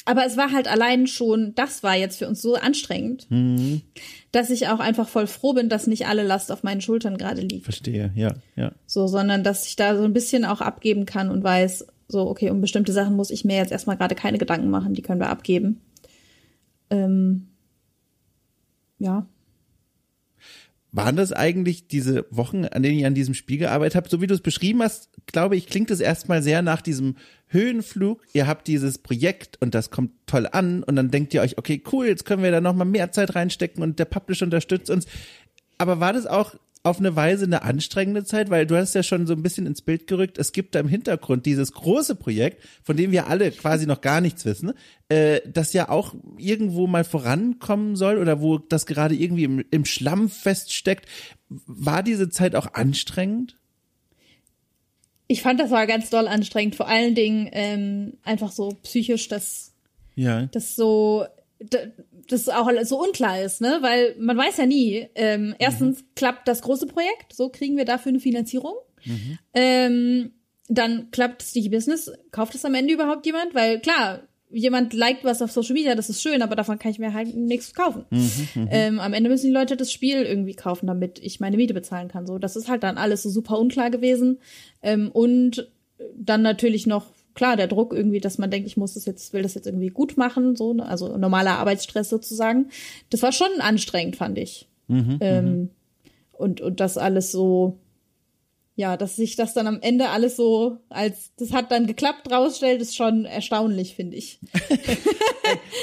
[0.06, 3.82] aber es war halt allein schon, das war jetzt für uns so anstrengend, mhm.
[4.34, 7.42] dass ich auch einfach voll froh bin, dass nicht alle Last auf meinen Schultern gerade
[7.42, 7.64] liegt.
[7.64, 8.74] Verstehe, ja, ja.
[8.86, 12.50] So, sondern dass ich da so ein bisschen auch abgeben kann und weiß, so, okay,
[12.50, 15.30] um bestimmte Sachen muss ich mir jetzt erstmal gerade keine Gedanken machen, die können wir
[15.30, 15.82] abgeben.
[16.90, 17.48] Ähm,
[19.00, 19.26] ja
[20.94, 24.12] waren das eigentlich diese Wochen, an denen ihr an diesem Spiel gearbeitet habt?
[24.12, 27.16] So wie du es beschrieben hast, glaube ich, klingt es erstmal sehr nach diesem
[27.48, 28.22] Höhenflug.
[28.34, 31.82] Ihr habt dieses Projekt und das kommt toll an und dann denkt ihr euch, okay,
[31.92, 35.08] cool, jetzt können wir da nochmal mehr Zeit reinstecken und der Publisher unterstützt uns.
[35.80, 39.26] Aber war das auch auf eine Weise eine anstrengende Zeit, weil du hast ja schon
[39.26, 42.98] so ein bisschen ins Bild gerückt, es gibt da im Hintergrund dieses große Projekt, von
[42.98, 44.74] dem wir alle quasi noch gar nichts wissen,
[45.08, 49.86] äh, das ja auch irgendwo mal vorankommen soll oder wo das gerade irgendwie im, im
[49.86, 51.08] Schlamm feststeckt.
[51.48, 53.58] War diese Zeit auch anstrengend?
[55.28, 56.76] Ich fand, das war ganz doll anstrengend.
[56.76, 59.74] Vor allen Dingen ähm, einfach so psychisch, dass
[60.16, 60.48] ja.
[60.48, 61.26] das so
[62.28, 63.80] das auch so unklar ist, ne?
[63.82, 65.08] Weil man weiß ja nie.
[65.16, 66.06] Ähm, erstens mhm.
[66.16, 68.76] klappt das große Projekt, so kriegen wir dafür eine Finanzierung.
[69.06, 69.40] Mhm.
[69.54, 70.32] Ähm,
[70.70, 73.54] dann klappt Sticky Business, kauft es am Ende überhaupt jemand?
[73.54, 77.00] Weil klar, jemand liked was auf Social Media, das ist schön, aber davon kann ich
[77.00, 78.06] mir halt nichts kaufen.
[78.10, 81.58] Mhm, mhm, ähm, am Ende müssen die Leute das Spiel irgendwie kaufen, damit ich meine
[81.58, 82.26] Miete bezahlen kann.
[82.28, 84.40] So, das ist halt dann alles so super unklar gewesen.
[84.82, 85.72] Ähm, und
[86.16, 89.42] dann natürlich noch klar der Druck irgendwie, dass man denkt, ich muss das jetzt, will
[89.42, 90.86] das jetzt irgendwie gut machen, so, ne?
[90.86, 92.70] also normaler Arbeitsstress sozusagen.
[93.10, 94.68] Das war schon anstrengend, fand ich.
[94.88, 95.70] Mhm, ähm, mhm.
[96.34, 97.78] und und das alles so
[98.76, 102.82] ja, dass sich das dann am Ende alles so als das hat dann geklappt rausstellt,
[102.82, 104.40] ist schon erstaunlich, finde ich.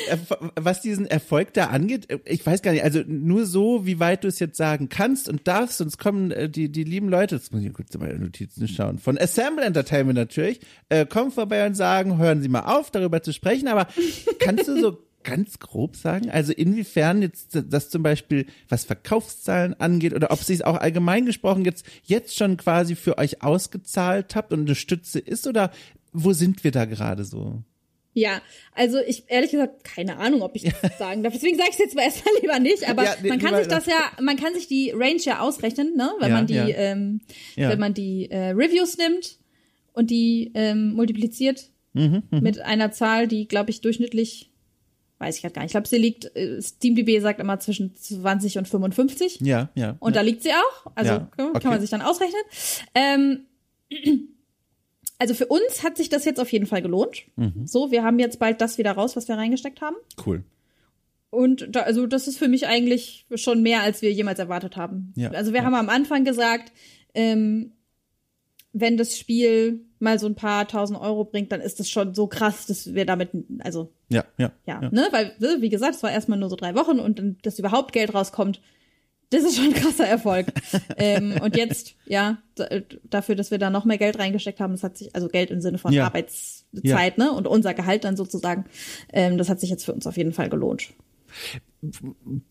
[0.09, 0.17] Äh,
[0.57, 4.25] was diesen Erfolg da angeht, äh, ich weiß gar nicht, also nur so, wie weit
[4.25, 7.53] du es jetzt sagen kannst und darfst, sonst kommen äh, die, die lieben Leute, jetzt
[7.53, 11.75] muss ich kurz in meine Notizen schauen, von Assemble Entertainment natürlich, äh, kommen vorbei und
[11.75, 13.87] sagen, hören Sie mal auf, darüber zu sprechen, aber
[14.39, 16.31] kannst du so ganz grob sagen?
[16.31, 21.27] Also inwiefern jetzt das zum Beispiel, was Verkaufszahlen angeht oder ob sie es auch allgemein
[21.27, 25.71] gesprochen jetzt, jetzt schon quasi für euch ausgezahlt habt und eine Stütze ist oder
[26.13, 27.63] wo sind wir da gerade so?
[28.13, 28.43] Ja,
[28.75, 31.33] also ich ehrlich gesagt keine Ahnung, ob ich das sagen darf.
[31.33, 32.89] Deswegen sage ich es jetzt mal erstmal lieber nicht.
[32.89, 36.11] Aber ja, man kann sich das ja, man kann sich die Range ja ausrechnen, ne?
[36.19, 36.67] Wenn ja, man die, ja.
[36.67, 37.21] ähm,
[37.57, 39.39] wenn man die äh, Reviews nimmt
[39.93, 42.41] und die ähm, multipliziert mhm, mhm.
[42.41, 44.51] mit einer Zahl, die glaube ich durchschnittlich
[45.21, 45.69] weiß ich halt gar nicht.
[45.69, 49.41] Ich glaube, sie liegt, äh, SteamDB sagt immer zwischen 20 und 55.
[49.43, 49.97] Ja, ja.
[50.01, 50.93] Und da liegt sie auch.
[50.95, 51.61] Also okay.
[51.61, 52.41] kann man sich dann ausrechnen.
[52.95, 53.45] Ähm,
[55.21, 57.25] also für uns hat sich das jetzt auf jeden Fall gelohnt.
[57.37, 57.67] Mhm.
[57.67, 59.97] So, wir haben jetzt bald das wieder raus, was wir reingesteckt haben.
[60.25, 60.45] Cool.
[61.29, 65.13] Und da, also das ist für mich eigentlich schon mehr, als wir jemals erwartet haben.
[65.17, 65.67] Ja, also wir ja.
[65.67, 66.73] haben am Anfang gesagt,
[67.15, 67.73] ähm,
[68.73, 72.27] wenn das Spiel mal so ein paar tausend Euro bringt, dann ist das schon so
[72.27, 73.29] krass, dass wir damit,
[73.59, 74.91] also ja, ja, ja, ja.
[74.91, 77.93] ne, weil wie gesagt, es war erstmal nur so drei Wochen und dann, dass überhaupt
[77.93, 78.63] Geld rauskommt,
[79.31, 80.49] das ist schon ein krasser Erfolg.
[80.97, 82.39] ähm, und jetzt, ja,
[83.09, 85.61] dafür, dass wir da noch mehr Geld reingesteckt haben, das hat sich, also Geld im
[85.61, 86.07] Sinne von ja.
[86.07, 87.25] Arbeitszeit, ja.
[87.25, 88.67] ne, und unser Gehalt dann sozusagen,
[89.13, 90.89] ähm, das hat sich jetzt für uns auf jeden Fall gelohnt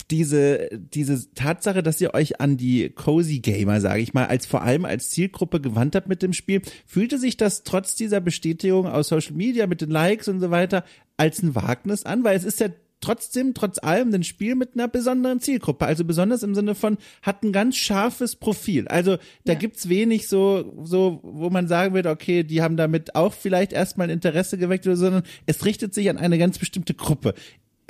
[0.10, 4.64] diese, diese Tatsache, dass ihr euch an die Cozy Gamer, sage ich mal, als vor
[4.64, 9.10] allem als Zielgruppe gewandt habt mit dem Spiel, fühlte sich das trotz dieser Bestätigung aus
[9.10, 10.84] Social Media mit den Likes und so weiter
[11.18, 12.24] als ein Wagnis an?
[12.24, 12.70] Weil es ist ja
[13.10, 15.86] trotzdem, trotz allem, ein Spiel mit einer besonderen Zielgruppe.
[15.86, 18.88] Also besonders im Sinne von, hat ein ganz scharfes Profil.
[18.88, 19.60] Also da ja.
[19.60, 24.08] gibt's wenig so, so, wo man sagen würde, okay, die haben damit auch vielleicht erstmal
[24.08, 27.34] ein Interesse geweckt oder so, sondern es richtet sich an eine ganz bestimmte Gruppe.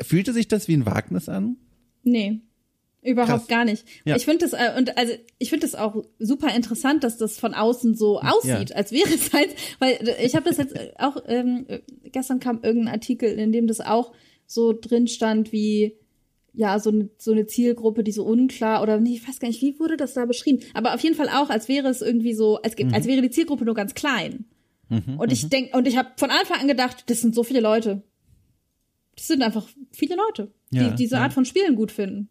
[0.02, 1.58] Fühlte sich das wie ein Wagnis an?
[2.04, 2.40] Nee.
[3.02, 3.48] Überhaupt Krass.
[3.48, 3.86] gar nicht.
[4.06, 4.16] Ja.
[4.16, 7.54] Ich finde das äh, und also ich finde das auch super interessant, dass das von
[7.54, 8.76] außen so aussieht, ja.
[8.76, 11.66] als wäre es halt, weil äh, ich habe das jetzt äh, auch ähm,
[12.06, 14.14] gestern kam irgendein Artikel, in dem das auch
[14.50, 15.96] so drin stand wie
[16.54, 19.62] ja so eine so eine Zielgruppe, die so unklar oder nee, ich weiß gar nicht,
[19.62, 22.58] wie wurde das da beschrieben, aber auf jeden Fall auch, als wäre es irgendwie so,
[22.62, 22.94] als, mhm.
[22.94, 24.46] als wäre die Zielgruppe nur ganz klein.
[24.90, 25.50] Mhm, und ich mhm.
[25.50, 28.02] denk und ich habe von Anfang an gedacht, das sind so viele Leute.
[29.16, 31.22] Das sind einfach viele Leute, die ja, diese ja.
[31.22, 32.30] Art von Spielen gut finden.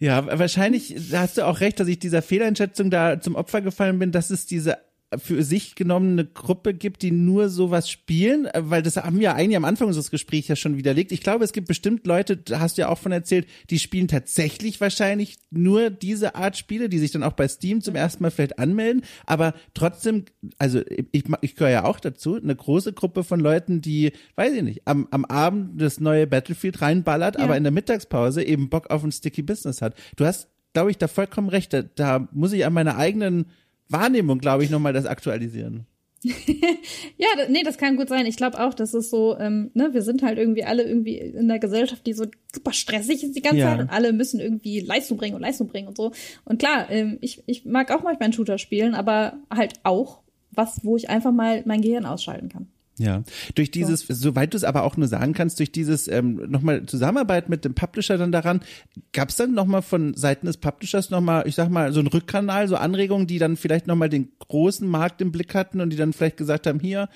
[0.00, 4.10] Ja, wahrscheinlich hast du auch recht, dass ich dieser Fehleinschätzung da zum Opfer gefallen bin,
[4.10, 4.78] dass es diese
[5.16, 9.56] für sich genommene Gruppe gibt, die nur sowas spielen, äh, weil das haben wir eigentlich
[9.56, 11.12] am Anfang unseres Gesprächs ja schon widerlegt.
[11.12, 14.08] Ich glaube, es gibt bestimmt Leute, da hast du ja auch von erzählt, die spielen
[14.08, 18.30] tatsächlich wahrscheinlich nur diese Art Spiele, die sich dann auch bei Steam zum ersten Mal
[18.30, 20.26] vielleicht anmelden, aber trotzdem,
[20.58, 24.62] also ich, ich gehöre ja auch dazu, eine große Gruppe von Leuten, die, weiß ich
[24.62, 27.44] nicht, am, am Abend das neue Battlefield reinballert, ja.
[27.44, 29.94] aber in der Mittagspause eben Bock auf ein Sticky Business hat.
[30.16, 31.72] Du hast, glaube ich, da vollkommen recht.
[31.72, 33.46] Da, da muss ich an meine eigenen
[33.88, 35.86] Wahrnehmung, glaube ich, nochmal das aktualisieren.
[36.24, 38.26] ja, nee, das kann gut sein.
[38.26, 41.46] Ich glaube auch, dass es so, ähm, ne, wir sind halt irgendwie alle irgendwie in
[41.46, 43.70] der Gesellschaft, die so super stressig ist die ganze ja.
[43.70, 46.10] Zeit und alle müssen irgendwie Leistung bringen und Leistung bringen und so.
[46.44, 50.20] Und klar, ähm, ich, ich mag auch manchmal einen Shooter spielen, aber halt auch
[50.50, 52.66] was, wo ich einfach mal mein Gehirn ausschalten kann.
[52.98, 53.22] Ja,
[53.54, 54.14] durch dieses, so.
[54.14, 57.74] soweit du es aber auch nur sagen kannst, durch dieses ähm, nochmal Zusammenarbeit mit dem
[57.74, 58.60] Publisher dann daran,
[59.12, 62.66] gab es dann nochmal von Seiten des Publishers nochmal, ich sag mal, so ein Rückkanal,
[62.66, 66.12] so Anregungen, die dann vielleicht nochmal den großen Markt im Blick hatten und die dann
[66.12, 67.08] vielleicht gesagt haben, hier,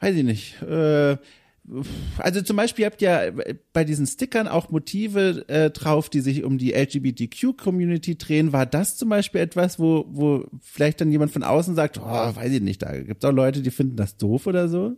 [0.00, 1.16] weiß ich nicht, äh,
[2.18, 3.34] also zum Beispiel habt ihr
[3.72, 8.52] bei diesen Stickern auch Motive äh, drauf, die sich um die LGBTQ-Community drehen.
[8.52, 12.52] War das zum Beispiel etwas, wo, wo vielleicht dann jemand von außen sagt, oh, weiß
[12.52, 14.96] ich nicht, da gibt es auch Leute, die finden das doof oder so?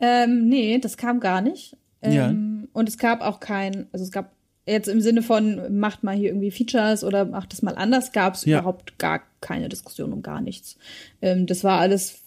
[0.00, 1.76] Ähm, nee, das kam gar nicht.
[2.02, 2.34] Ähm, ja.
[2.72, 4.32] Und es gab auch kein, also es gab
[4.66, 8.34] jetzt im Sinne von, macht mal hier irgendwie Features oder macht es mal anders, gab
[8.34, 8.58] es ja.
[8.58, 10.76] überhaupt gar keine Diskussion um gar nichts.
[11.22, 12.20] Ähm, das war alles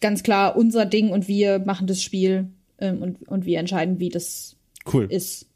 [0.00, 4.08] ganz klar unser Ding und wir machen das Spiel ähm, und, und wir entscheiden, wie
[4.08, 4.56] das
[4.92, 5.06] cool.
[5.08, 5.46] ist.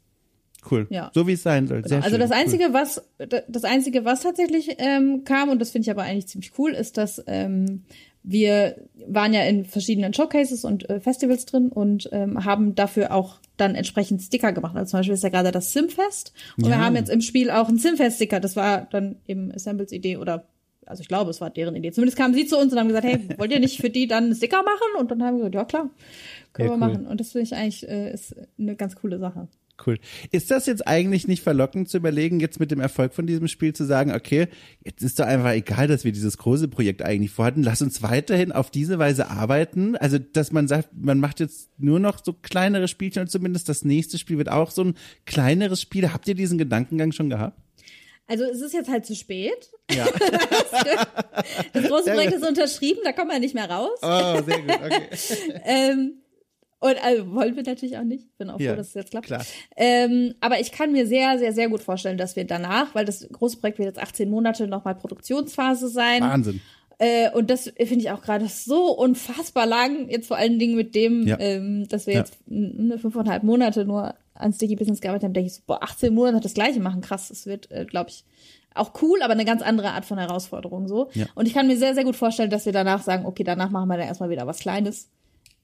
[0.69, 0.85] Cool.
[0.89, 1.11] Ja.
[1.13, 1.87] So wie es sein soll.
[1.87, 2.03] Sehr.
[2.03, 2.73] Also das Einzige, cool.
[2.73, 3.01] was
[3.47, 6.97] das Einzige, was tatsächlich ähm, kam, und das finde ich aber eigentlich ziemlich cool, ist,
[6.97, 7.83] dass ähm,
[8.23, 8.75] wir
[9.07, 13.75] waren ja in verschiedenen Showcases und äh, Festivals drin und ähm, haben dafür auch dann
[13.75, 14.75] entsprechend Sticker gemacht.
[14.75, 16.71] Also zum Beispiel ist ja gerade das Simfest und ja.
[16.71, 18.39] wir haben jetzt im Spiel auch einen Simfest-Sticker.
[18.39, 20.45] Das war dann eben Assembles Idee oder
[20.85, 21.91] also ich glaube, es war deren Idee.
[21.91, 24.25] Zumindest kamen sie zu uns und haben gesagt, hey, wollt ihr nicht für die dann
[24.25, 24.99] einen Sticker machen?
[24.99, 25.89] Und dann haben wir gesagt, ja klar,
[26.53, 26.93] können ja, wir cool.
[26.93, 27.07] machen.
[27.07, 29.47] Und das finde ich eigentlich äh, ist eine ganz coole Sache.
[29.85, 29.99] Cool.
[30.31, 33.73] Ist das jetzt eigentlich nicht verlockend zu überlegen, jetzt mit dem Erfolg von diesem Spiel
[33.73, 34.47] zu sagen, okay,
[34.83, 38.51] jetzt ist doch einfach egal, dass wir dieses große Projekt eigentlich vorhatten, lass uns weiterhin
[38.51, 39.95] auf diese Weise arbeiten.
[39.95, 43.85] Also, dass man sagt, man macht jetzt nur noch so kleinere Spielchen und zumindest das
[43.85, 46.11] nächste Spiel wird auch so ein kleineres Spiel.
[46.11, 47.59] Habt ihr diesen Gedankengang schon gehabt?
[48.27, 49.71] Also es ist jetzt halt zu spät.
[49.89, 50.05] Ja.
[51.73, 53.97] das große Projekt ist unterschrieben, da kommen wir nicht mehr raus.
[54.01, 55.07] Oh, sehr gut, okay.
[55.63, 56.21] ähm,
[56.79, 58.37] und also wollen wir natürlich auch nicht.
[58.37, 59.27] Bin auch ja, froh, dass es jetzt klappt.
[59.27, 59.43] Klar.
[59.75, 63.27] Ähm, aber ich kann mir sehr, sehr, sehr gut vorstellen, dass wir danach, weil das
[63.31, 66.21] große Projekt wird jetzt 18 Monate nochmal Produktionsphase sein.
[66.21, 66.61] Wahnsinn.
[66.99, 70.95] Äh, und das finde ich auch gerade so unfassbar lang, jetzt vor allen Dingen mit
[70.95, 71.39] dem, ja.
[71.39, 72.19] ähm, dass wir ja.
[72.21, 76.13] jetzt eine fünfeinhalb Monate nur an Sticky Business gearbeitet haben, denke ich so, boah, 18
[76.13, 78.23] Monate das gleiche machen, krass, das wird, äh, glaube ich,
[78.73, 81.09] auch cool, aber eine ganz andere Art von Herausforderung so.
[81.13, 81.25] Ja.
[81.35, 83.87] Und ich kann mir sehr, sehr gut vorstellen, dass wir danach sagen, okay, danach machen
[83.89, 85.09] wir dann erstmal wieder was Kleines.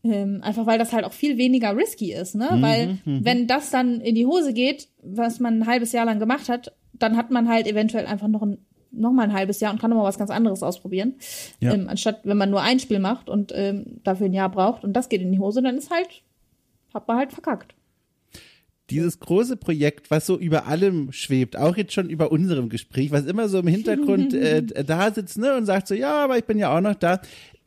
[0.03, 2.49] Ähm, einfach weil das halt auch viel weniger risky ist, ne?
[2.51, 3.23] Mhm, weil mhm.
[3.23, 6.73] wenn das dann in die Hose geht, was man ein halbes Jahr lang gemacht hat,
[6.91, 8.57] dann hat man halt eventuell einfach noch ein
[8.95, 11.15] noch mal ein halbes Jahr und kann noch mal was ganz anderes ausprobieren,
[11.59, 11.73] ja.
[11.73, 14.93] ähm, anstatt wenn man nur ein Spiel macht und ähm, dafür ein Jahr braucht und
[14.93, 16.21] das geht in die Hose, dann ist halt
[16.93, 17.73] hat man halt verkackt
[18.89, 23.25] dieses große Projekt, was so über allem schwebt, auch jetzt schon über unserem Gespräch, was
[23.25, 26.59] immer so im Hintergrund äh, da sitzt ne, und sagt so, ja, aber ich bin
[26.59, 27.21] ja auch noch da.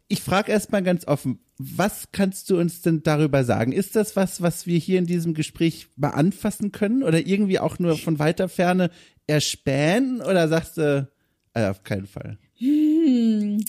[0.08, 3.72] Ich frage erstmal ganz offen, was kannst du uns denn darüber sagen?
[3.72, 7.78] Ist das was, was wir hier in diesem Gespräch mal anfassen können oder irgendwie auch
[7.78, 8.90] nur von weiter Ferne
[9.26, 11.08] erspähen oder sagst du,
[11.54, 12.38] äh, auf keinen Fall?
[12.58, 13.64] Hm.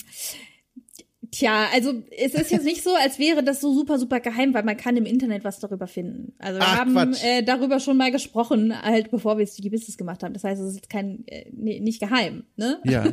[1.30, 4.62] Tja, also es ist jetzt nicht so, als wäre das so super, super geheim, weil
[4.62, 6.32] man kann im Internet was darüber finden.
[6.38, 10.22] Also wir Ach, haben äh, darüber schon mal gesprochen, halt bevor wir Sticky Business gemacht
[10.22, 10.32] haben.
[10.32, 12.78] Das heißt, es ist jetzt kein äh, nicht geheim, ne?
[12.84, 13.04] Ja.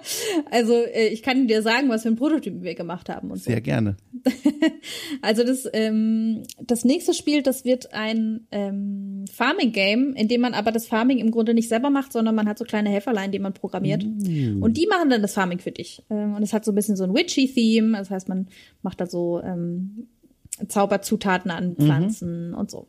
[0.50, 3.56] also äh, ich kann dir sagen, was für ein Prototyp wir gemacht haben und Sehr
[3.56, 3.62] so.
[3.62, 3.96] gerne.
[5.22, 10.54] also das ähm, das nächste Spiel, das wird ein ähm, Farming Game, in dem man
[10.54, 13.38] aber das Farming im Grunde nicht selber macht, sondern man hat so kleine Helferlein, die
[13.38, 14.62] man programmiert mm.
[14.62, 16.02] und die machen dann das Farming für dich.
[16.08, 17.98] Ähm, und es hat so ein bisschen so ein Witchy Theme.
[17.98, 18.48] Das heißt, man
[18.82, 20.06] macht da so ähm,
[20.68, 21.76] Zauberzutaten an mhm.
[21.76, 22.54] Pflanzen mhm.
[22.54, 22.86] und so.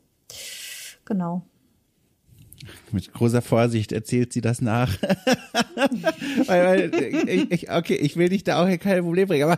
[1.06, 1.44] Genau.
[2.92, 4.96] Mit großer Vorsicht erzählt sie das nach.
[6.38, 9.58] ich, ich, okay, ich will dich da auch keine Probleme bringen, aber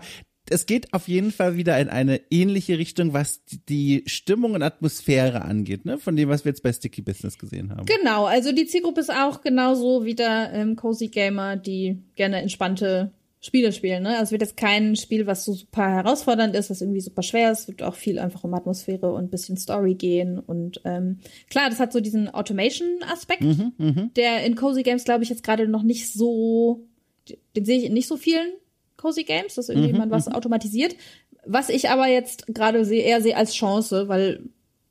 [0.49, 5.43] es geht auf jeden Fall wieder in eine ähnliche Richtung, was die Stimmung und Atmosphäre
[5.43, 5.97] angeht, ne?
[5.97, 7.85] Von dem, was wir jetzt bei Sticky Business gesehen haben.
[7.85, 13.11] Genau, also die Zielgruppe ist auch genauso wieder ähm, Cozy Gamer, die gerne entspannte
[13.43, 14.03] Spiele spielen.
[14.03, 14.09] Ne?
[14.09, 17.51] Also es wird jetzt kein Spiel, was so super herausfordernd ist, was irgendwie super schwer
[17.51, 17.61] ist.
[17.61, 20.37] Es wird auch viel einfach um Atmosphäre und bisschen Story gehen.
[20.37, 21.17] Und ähm,
[21.49, 24.09] klar, das hat so diesen Automation-Aspekt, mhm, mh.
[24.15, 26.85] der in Cozy Games, glaube ich, jetzt gerade noch nicht so,
[27.55, 28.51] den sehe ich in nicht so vielen
[28.95, 30.33] Cozy Games, dass irgendwie mhm, man was mhm.
[30.33, 30.95] automatisiert.
[31.43, 34.43] Was ich aber jetzt gerade sehe, eher sehe als Chance, weil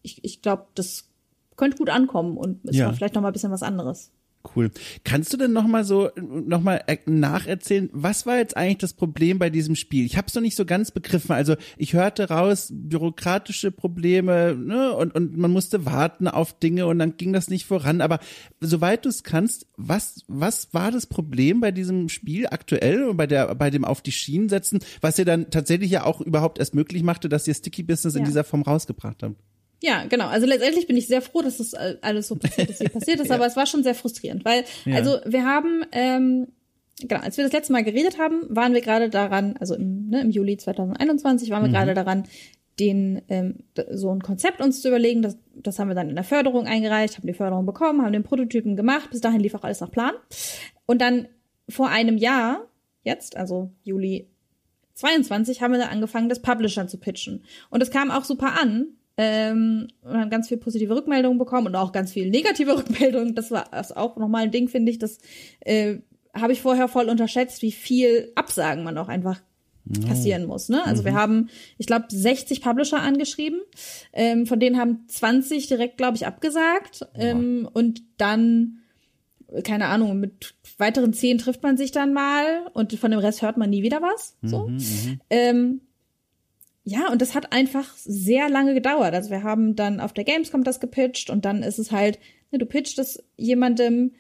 [0.02, 1.08] ich, ich glaube, das
[1.56, 2.92] könnte gut ankommen und ist ja.
[2.92, 4.10] vielleicht noch mal ein bisschen was anderes.
[4.57, 4.70] Cool.
[5.05, 9.38] Kannst du denn noch mal so noch mal nacherzählen, was war jetzt eigentlich das Problem
[9.38, 10.07] bei diesem Spiel?
[10.07, 11.33] Ich habe es noch nicht so ganz begriffen.
[11.33, 14.92] Also ich hörte raus bürokratische Probleme ne?
[14.94, 18.00] und und man musste warten auf Dinge und dann ging das nicht voran.
[18.00, 18.18] Aber
[18.61, 23.26] soweit du es kannst, was was war das Problem bei diesem Spiel aktuell und bei
[23.26, 26.74] der bei dem auf die Schienen setzen, was ihr dann tatsächlich ja auch überhaupt erst
[26.74, 28.20] möglich machte, dass ihr Sticky Business ja.
[28.20, 29.37] in dieser Form rausgebracht habt?
[29.83, 30.27] Ja, genau.
[30.27, 33.29] Also letztendlich bin ich sehr froh, dass das alles so passiert ist, wie passiert ist,
[33.29, 33.37] ja.
[33.37, 34.97] aber es war schon sehr frustrierend, weil, ja.
[34.97, 36.49] also wir haben, ähm,
[37.01, 40.20] genau, als wir das letzte Mal geredet haben, waren wir gerade daran, also im, ne,
[40.20, 41.72] im Juli 2021 waren wir mhm.
[41.72, 42.24] gerade daran,
[42.78, 43.57] den ähm,
[43.91, 45.22] so ein Konzept uns zu überlegen.
[45.22, 48.22] Das, das haben wir dann in der Förderung eingereicht, haben die Förderung bekommen, haben den
[48.22, 49.11] Prototypen gemacht.
[49.11, 50.14] Bis dahin lief auch alles nach Plan.
[50.87, 51.28] Und dann
[51.68, 52.66] vor einem Jahr,
[53.03, 54.28] jetzt, also Juli
[54.95, 57.45] 22, haben wir dann angefangen, das Publishern zu pitchen.
[57.68, 58.87] Und es kam auch super an,
[59.23, 63.35] ähm, und haben ganz viel positive Rückmeldungen bekommen und auch ganz viel negative Rückmeldungen.
[63.35, 64.99] Das war das auch nochmal ein Ding, finde ich.
[64.99, 65.18] Das
[65.61, 65.99] äh,
[66.33, 69.43] habe ich vorher voll unterschätzt, wie viel Absagen man auch einfach
[70.07, 70.68] kassieren muss.
[70.68, 70.85] Ne?
[70.87, 71.07] Also mhm.
[71.07, 73.61] wir haben, ich glaube, 60 Publisher angeschrieben.
[74.12, 77.07] Ähm, von denen haben 20 direkt, glaube ich, abgesagt.
[77.14, 78.79] Ähm, und dann,
[79.64, 83.59] keine Ahnung, mit weiteren 10 trifft man sich dann mal und von dem Rest hört
[83.59, 84.37] man nie wieder was.
[84.43, 84.68] So.
[84.68, 85.81] Mhm, mhm, ähm,
[86.85, 89.14] ja, und das hat einfach sehr lange gedauert.
[89.14, 92.18] Also wir haben dann auf der Gamescom das gepitcht und dann ist es halt,
[92.51, 94.12] ne, du pitcht es jemandem,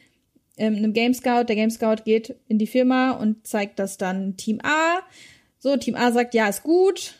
[0.56, 4.36] ähm, einem Game Scout, der Game Scout geht in die Firma und zeigt das dann
[4.36, 5.00] Team A.
[5.58, 7.14] So, Team A sagt, ja, ist gut.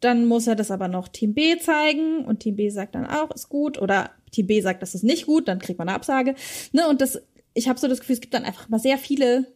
[0.00, 3.30] Dann muss er das aber noch Team B zeigen und Team B sagt dann auch,
[3.30, 3.80] ist gut.
[3.80, 6.34] Oder Team B sagt, das ist nicht gut, dann kriegt man eine Absage.
[6.72, 7.20] Ne, und das,
[7.52, 9.52] ich habe so das Gefühl, es gibt dann einfach mal sehr viele,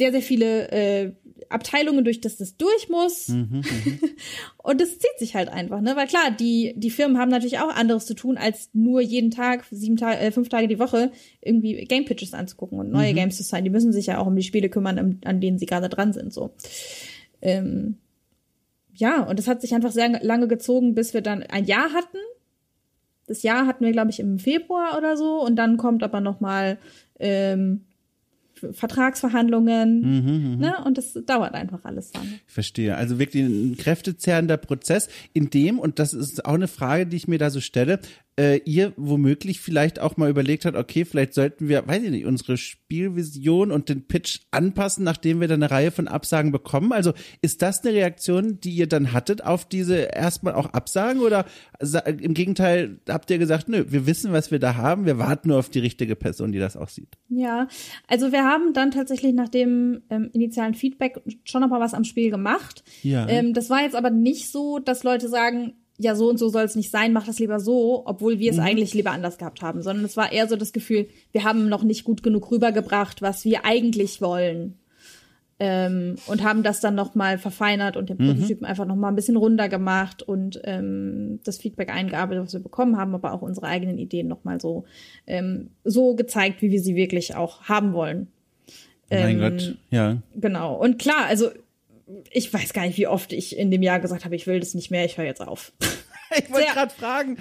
[0.00, 1.12] sehr, sehr viele äh,
[1.50, 3.28] Abteilungen, durch das das durch muss.
[3.28, 3.98] Mhm, mhm.
[4.56, 5.94] und das zieht sich halt einfach, ne?
[5.94, 9.66] Weil klar, die, die Firmen haben natürlich auch anderes zu tun, als nur jeden Tag,
[9.70, 13.16] sieben Tage, äh, fünf Tage die Woche irgendwie Game Pitches anzugucken und neue mhm.
[13.16, 13.62] Games zu sein.
[13.62, 16.32] Die müssen sich ja auch um die Spiele kümmern, an denen sie gerade dran sind,
[16.32, 16.54] so.
[17.42, 17.98] Ähm,
[18.94, 22.18] ja, und das hat sich einfach sehr lange gezogen, bis wir dann ein Jahr hatten.
[23.26, 25.44] Das Jahr hatten wir, glaube ich, im Februar oder so.
[25.44, 26.78] Und dann kommt aber noch mal
[27.18, 27.84] ähm,
[28.72, 30.74] Vertragsverhandlungen, mhm, mhm, ne?
[30.84, 32.40] Und das dauert einfach alles dann.
[32.46, 32.96] Ich verstehe.
[32.96, 37.28] Also wirklich ein kräftezehrender Prozess, in dem, und das ist auch eine Frage, die ich
[37.28, 38.00] mir da so stelle,
[38.38, 42.26] äh, ihr womöglich vielleicht auch mal überlegt habt, okay, vielleicht sollten wir, weiß ich nicht,
[42.26, 46.92] unsere Spielvision und den Pitch anpassen, nachdem wir dann eine Reihe von Absagen bekommen.
[46.92, 47.12] Also
[47.42, 51.44] ist das eine Reaktion, die ihr dann hattet auf diese erstmal auch Absagen oder
[52.06, 55.58] im Gegenteil habt ihr gesagt, nö, wir wissen, was wir da haben, wir warten nur
[55.58, 57.18] auf die richtige Person, die das auch sieht?
[57.28, 57.68] Ja,
[58.06, 62.04] also wir haben dann tatsächlich nach dem ähm, initialen Feedback schon noch mal was am
[62.04, 62.84] Spiel gemacht.
[63.02, 63.28] Ja.
[63.28, 66.64] Ähm, das war jetzt aber nicht so, dass Leute sagen, ja, so und so soll
[66.64, 68.62] es nicht sein, mach das lieber so, obwohl wir es mhm.
[68.62, 71.82] eigentlich lieber anders gehabt haben, sondern es war eher so das Gefühl, wir haben noch
[71.82, 74.76] nicht gut genug rübergebracht, was wir eigentlich wollen.
[75.62, 78.28] Ähm, und haben das dann noch mal verfeinert und den mhm.
[78.28, 82.60] Prototypen einfach noch mal ein bisschen runder gemacht und ähm, das Feedback eingearbeitet, was wir
[82.60, 84.84] bekommen haben, aber auch unsere eigenen Ideen noch mal so
[85.26, 88.28] ähm, so gezeigt, wie wir sie wirklich auch haben wollen.
[89.10, 90.16] mein ähm, Gott, ja.
[90.34, 90.76] Genau.
[90.76, 91.50] Und klar, also
[92.30, 94.74] ich weiß gar nicht, wie oft ich in dem Jahr gesagt habe, ich will das
[94.74, 95.72] nicht mehr, ich höre jetzt auf.
[96.36, 97.36] ich wollte gerade fragen.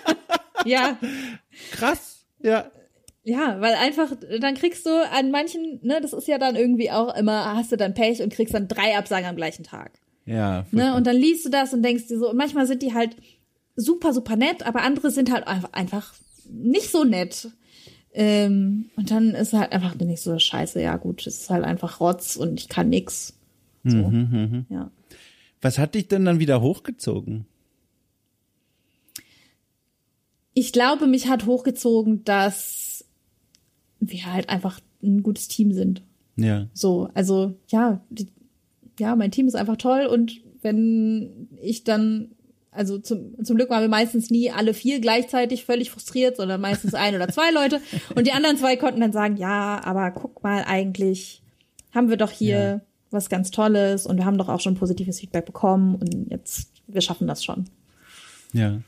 [0.64, 0.98] ja.
[1.72, 2.70] Krass, ja.
[3.22, 7.14] Ja, weil einfach, dann kriegst du an manchen, ne, das ist ja dann irgendwie auch
[7.14, 9.92] immer, hast du dann Pech und kriegst dann drei Absagen am gleichen Tag.
[10.24, 10.64] Ja.
[10.70, 13.16] Ne, und dann liest du das und denkst dir so, und manchmal sind die halt
[13.76, 16.14] super, super nett, aber andere sind halt einfach, einfach
[16.48, 17.50] nicht so nett.
[18.12, 21.64] Ähm, und dann ist halt einfach, bin ich so, scheiße, ja gut, es ist halt
[21.64, 23.34] einfach Rotz und ich kann nix.
[23.84, 24.66] So, mhm, mhm.
[24.68, 24.90] Ja.
[25.60, 27.46] Was hat dich denn dann wieder hochgezogen?
[30.54, 33.04] Ich glaube, mich hat hochgezogen, dass
[34.00, 36.02] wir halt einfach ein gutes Team sind.
[36.36, 36.68] Ja.
[36.72, 38.28] So, also ja, die,
[38.98, 42.32] ja, mein Team ist einfach toll und wenn ich dann
[42.72, 46.94] also zum, zum Glück waren wir meistens nie alle vier gleichzeitig völlig frustriert, sondern meistens
[46.94, 47.80] ein oder zwei Leute.
[48.14, 51.42] Und die anderen zwei konnten dann sagen, ja, aber guck mal, eigentlich
[51.92, 55.46] haben wir doch hier was ganz Tolles und wir haben doch auch schon positives Feedback
[55.46, 57.64] bekommen und jetzt, wir schaffen das schon.
[58.52, 58.80] Ja.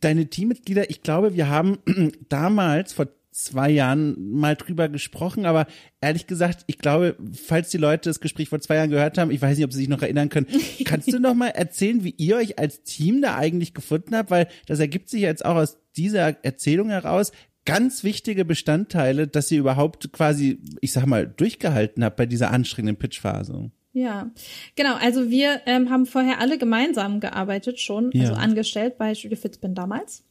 [0.00, 1.78] Deine Teammitglieder, ich glaube, wir haben
[2.28, 5.66] damals vor zwei Jahren mal drüber gesprochen, aber
[6.00, 9.42] ehrlich gesagt, ich glaube, falls die Leute das Gespräch vor zwei Jahren gehört haben, ich
[9.42, 10.46] weiß nicht, ob sie sich noch erinnern können,
[10.86, 14.48] kannst du noch mal erzählen, wie ihr euch als Team da eigentlich gefunden habt, weil
[14.66, 17.32] das ergibt sich jetzt auch aus dieser Erzählung heraus
[17.66, 22.96] ganz wichtige Bestandteile, dass ihr überhaupt quasi, ich sag mal, durchgehalten habt bei dieser anstrengenden
[22.96, 23.70] Pitchphase.
[23.92, 24.30] Ja,
[24.74, 24.94] genau.
[24.96, 28.28] Also wir ähm, haben vorher alle gemeinsam gearbeitet schon, also ja.
[28.30, 30.24] also angestellt bei Studio Fitzbin damals.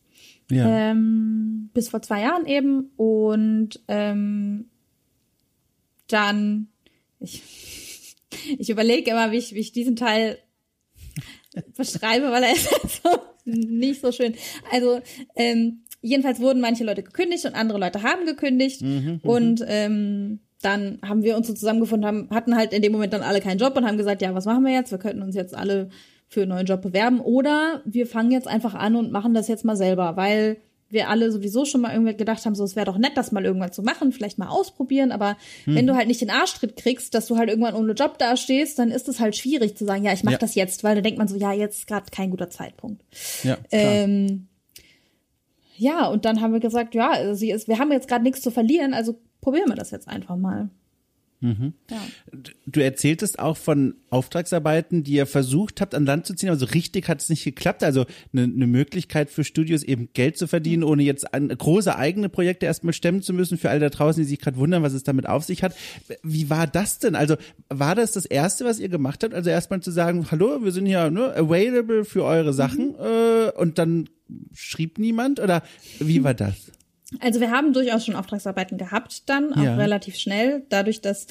[0.49, 0.91] Ja.
[0.91, 2.91] Ähm, bis vor zwei Jahren eben.
[2.95, 4.69] Und ähm,
[6.07, 6.67] dann,
[7.19, 8.15] ich,
[8.57, 10.37] ich überlege immer, wie ich, wie ich diesen Teil
[11.75, 13.09] beschreibe, weil er ist halt so
[13.45, 14.35] nicht so schön.
[14.71, 15.01] Also
[15.35, 18.81] ähm, jedenfalls wurden manche Leute gekündigt und andere Leute haben gekündigt.
[18.81, 22.91] Mhm, mhm, und ähm, dann haben wir uns so zusammengefunden, haben, hatten halt in dem
[22.91, 24.91] Moment dann alle keinen Job und haben gesagt, ja, was machen wir jetzt?
[24.91, 25.89] Wir könnten uns jetzt alle
[26.27, 27.19] für einen neuen Job bewerben.
[27.19, 30.57] Oder wir fangen jetzt einfach an und machen das jetzt mal selber, weil
[30.89, 33.43] wir alle sowieso schon mal irgendwie gedacht haben, so es wäre doch nett, das mal
[33.43, 35.35] irgendwann zu machen, vielleicht mal ausprobieren, aber
[35.65, 35.75] hm.
[35.75, 38.91] wenn du halt nicht den Arschtritt kriegst, dass du halt irgendwann ohne Job dastehst, dann
[38.91, 40.39] ist es halt schwierig zu sagen, ja, ich mache ja.
[40.39, 43.03] das jetzt, weil da denkt man so, ja, jetzt gerade kein guter Zeitpunkt.
[43.43, 43.65] Ja, klar.
[43.71, 44.47] Ähm,
[45.77, 48.93] ja, und dann haben wir gesagt, ja, also wir haben jetzt gerade nichts zu verlieren,
[48.93, 50.69] also probieren wir das jetzt einfach mal.
[51.45, 51.73] Mhm.
[51.91, 52.01] Ja.
[52.65, 57.07] Du erzähltest auch von Auftragsarbeiten, die ihr versucht habt an Land zu ziehen, also richtig
[57.07, 57.83] hat es nicht geklappt.
[57.83, 62.29] Also eine, eine Möglichkeit für Studios eben Geld zu verdienen, ohne jetzt an, große eigene
[62.29, 63.59] Projekte erstmal stemmen zu müssen.
[63.59, 65.75] Für alle da draußen, die sich gerade wundern, was es damit auf sich hat.
[66.23, 67.15] Wie war das denn?
[67.15, 67.35] Also
[67.69, 69.35] war das das Erste, was ihr gemacht habt?
[69.35, 72.95] Also erstmal zu sagen, hallo, wir sind hier ne, available für eure Sachen mhm.
[72.99, 74.09] äh, und dann
[74.53, 75.61] schrieb niemand oder
[75.99, 76.71] wie war das?
[77.19, 79.75] Also wir haben durchaus schon Auftragsarbeiten gehabt dann, auch ja.
[79.75, 81.27] relativ schnell, dadurch, dass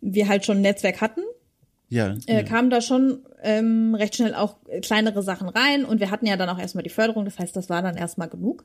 [0.00, 1.22] wir halt schon ein Netzwerk hatten.
[1.88, 2.42] Ja, äh, ja.
[2.42, 6.48] kamen da schon ähm, recht schnell auch kleinere Sachen rein und wir hatten ja dann
[6.48, 8.64] auch erstmal die Förderung, das heißt, das war dann erstmal genug.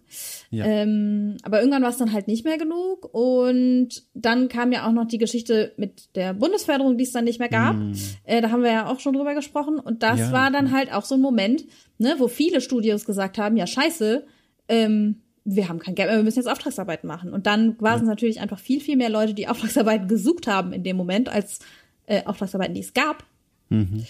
[0.49, 0.63] Ja.
[0.65, 4.93] Ähm, aber irgendwann war es dann halt nicht mehr genug und dann kam ja auch
[4.93, 7.75] noch die Geschichte mit der Bundesförderung, die es dann nicht mehr gab.
[7.75, 7.91] Mm.
[8.23, 10.31] Äh, da haben wir ja auch schon drüber gesprochen und das ja.
[10.31, 11.65] war dann halt auch so ein Moment,
[11.97, 14.25] ne, wo viele Studios gesagt haben, ja scheiße,
[14.69, 17.31] ähm, wir haben kein Geld mehr, wir müssen jetzt Auftragsarbeiten machen.
[17.31, 20.83] Und dann waren es natürlich einfach viel, viel mehr Leute, die Auftragsarbeiten gesucht haben in
[20.83, 21.59] dem Moment, als
[22.05, 23.25] äh, Auftragsarbeiten, die es gab.
[23.69, 24.05] Mhm.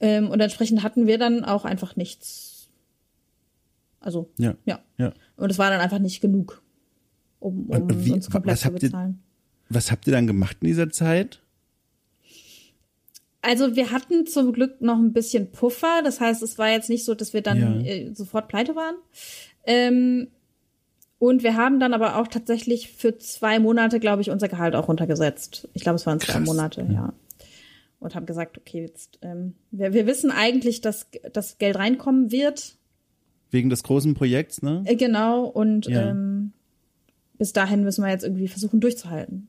[0.00, 2.68] Ähm, und entsprechend hatten wir dann auch einfach nichts.
[4.00, 4.56] Also, ja.
[4.64, 4.80] ja.
[4.98, 5.12] ja.
[5.36, 6.62] Und es war dann einfach nicht genug,
[7.38, 9.20] um, um wie, uns komplett zu bezahlen.
[9.70, 11.40] Ihr, was habt ihr dann gemacht in dieser Zeit?
[13.40, 16.02] Also wir hatten zum Glück noch ein bisschen Puffer.
[16.02, 17.86] Das heißt, es war jetzt nicht so, dass wir dann ja.
[17.86, 18.96] äh, sofort pleite waren.
[19.64, 20.28] Ähm,
[21.22, 24.88] und wir haben dann aber auch tatsächlich für zwei Monate, glaube ich, unser Gehalt auch
[24.88, 25.68] runtergesetzt.
[25.72, 26.44] Ich glaube, es waren zwei Krass.
[26.44, 27.12] Monate, ja.
[28.00, 32.74] Und haben gesagt, okay, jetzt, ähm, wir, wir wissen eigentlich, dass das Geld reinkommen wird.
[33.52, 34.82] Wegen des großen Projekts, ne?
[34.84, 35.44] Äh, genau.
[35.44, 36.10] Und ja.
[36.10, 36.54] ähm,
[37.38, 39.46] bis dahin müssen wir jetzt irgendwie versuchen durchzuhalten.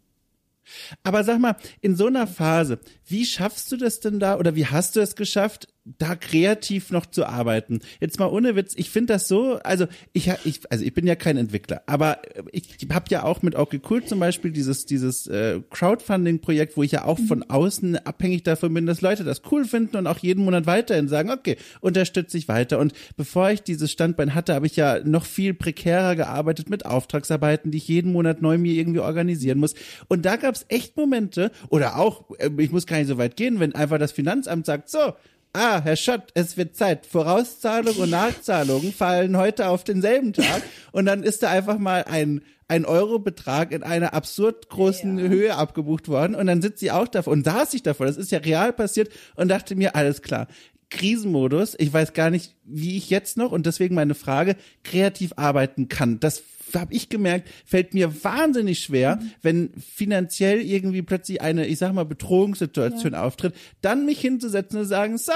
[1.02, 4.68] Aber sag mal, in so einer Phase, wie schaffst du das denn da oder wie
[4.68, 7.82] hast du es geschafft, da kreativ noch zu arbeiten.
[8.00, 11.16] Jetzt mal ohne Witz, ich finde das so, also ich, ich, also ich bin ja
[11.16, 12.22] kein Entwickler, aber
[12.52, 16.94] ich habe ja auch mit Okay Cool zum Beispiel dieses, dieses äh, Crowdfunding-Projekt, wo ich
[16.94, 17.50] ja auch von mhm.
[17.50, 21.32] außen abhängig davon bin, dass Leute das cool finden und auch jeden Monat weiterhin sagen,
[21.32, 22.80] okay, unterstütze ich weiter.
[22.80, 27.72] Und bevor ich dieses Standbein hatte, habe ich ja noch viel prekärer gearbeitet mit Auftragsarbeiten,
[27.72, 29.74] die ich jeden Monat neu mir irgendwie organisieren muss.
[30.08, 33.36] Und da gab es echt Momente, oder auch, äh, ich muss gar nicht so weit
[33.36, 35.14] gehen, wenn einfach das Finanzamt sagt, so,
[35.54, 37.06] ah, Herr Schott, es wird Zeit.
[37.06, 42.42] Vorauszahlung und Nachzahlungen fallen heute auf denselben Tag und dann ist da einfach mal ein
[42.70, 45.28] ein Eurobetrag in einer absurd großen ja.
[45.28, 48.32] Höhe abgebucht worden und dann sitzt sie auch davor und saß ich davor, das ist
[48.32, 50.48] ja real passiert und dachte mir, alles klar,
[50.90, 55.88] Krisenmodus, ich weiß gar nicht, wie ich jetzt noch und deswegen meine Frage, kreativ arbeiten
[55.88, 56.20] kann.
[56.20, 56.42] Das
[56.76, 59.32] habe ich gemerkt, fällt mir wahnsinnig schwer, mhm.
[59.42, 63.24] wenn finanziell irgendwie plötzlich eine, ich sag mal, Bedrohungssituation ja.
[63.24, 65.34] auftritt, dann mich hinzusetzen und sagen, so,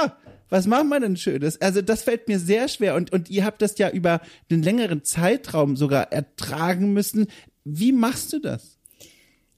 [0.50, 1.60] was machen wir denn Schönes?
[1.62, 5.04] Also das fällt mir sehr schwer und, und ihr habt das ja über den längeren
[5.04, 7.28] Zeitraum sogar ertragen müssen.
[7.64, 8.78] Wie machst du das?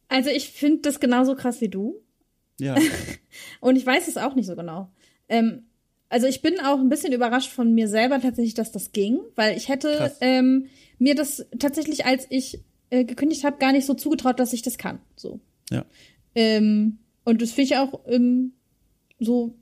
[0.07, 2.01] Also ich finde das genauso krass wie du.
[2.59, 2.75] Ja.
[3.59, 4.91] und ich weiß es auch nicht so genau.
[5.29, 5.68] Ähm,
[6.09, 9.55] also ich bin auch ein bisschen überrascht von mir selber tatsächlich, dass das ging, weil
[9.55, 10.65] ich hätte ähm,
[10.97, 14.77] mir das tatsächlich, als ich äh, gekündigt habe, gar nicht so zugetraut, dass ich das
[14.77, 14.99] kann.
[15.15, 15.39] So.
[15.69, 15.85] Ja.
[16.33, 18.53] Ähm, und das finde ich auch ähm,
[19.19, 19.55] so,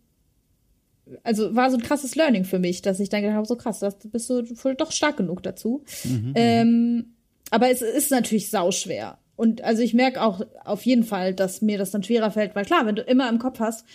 [1.24, 3.80] also war so ein krasses Learning für mich, dass ich dann gedacht habe, so krass,
[3.80, 5.84] das bist du voll doch stark genug dazu.
[6.06, 7.06] Mhm, ähm,
[7.50, 9.18] aber es ist natürlich sauschwer.
[9.36, 12.66] Und also ich merke auch auf jeden Fall, dass mir das dann schwerer fällt, weil
[12.66, 13.86] klar, wenn du immer im Kopf hast,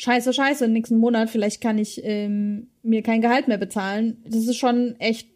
[0.00, 4.56] scheiße, scheiße, nächsten Monat vielleicht kann ich ähm, mir kein Gehalt mehr bezahlen, das ist
[4.56, 5.28] schon echt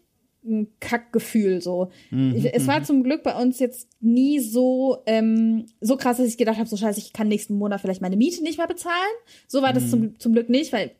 [0.43, 1.91] ein Kackgefühl so.
[2.11, 2.83] Mhm, es war mhm.
[2.83, 6.77] zum Glück bei uns jetzt nie so ähm, so krass, dass ich gedacht habe, so
[6.77, 8.95] scheiße, ich kann nächsten Monat vielleicht meine Miete nicht mehr bezahlen.
[9.47, 9.89] So war das mhm.
[9.89, 10.91] zum, zum Glück nicht, weil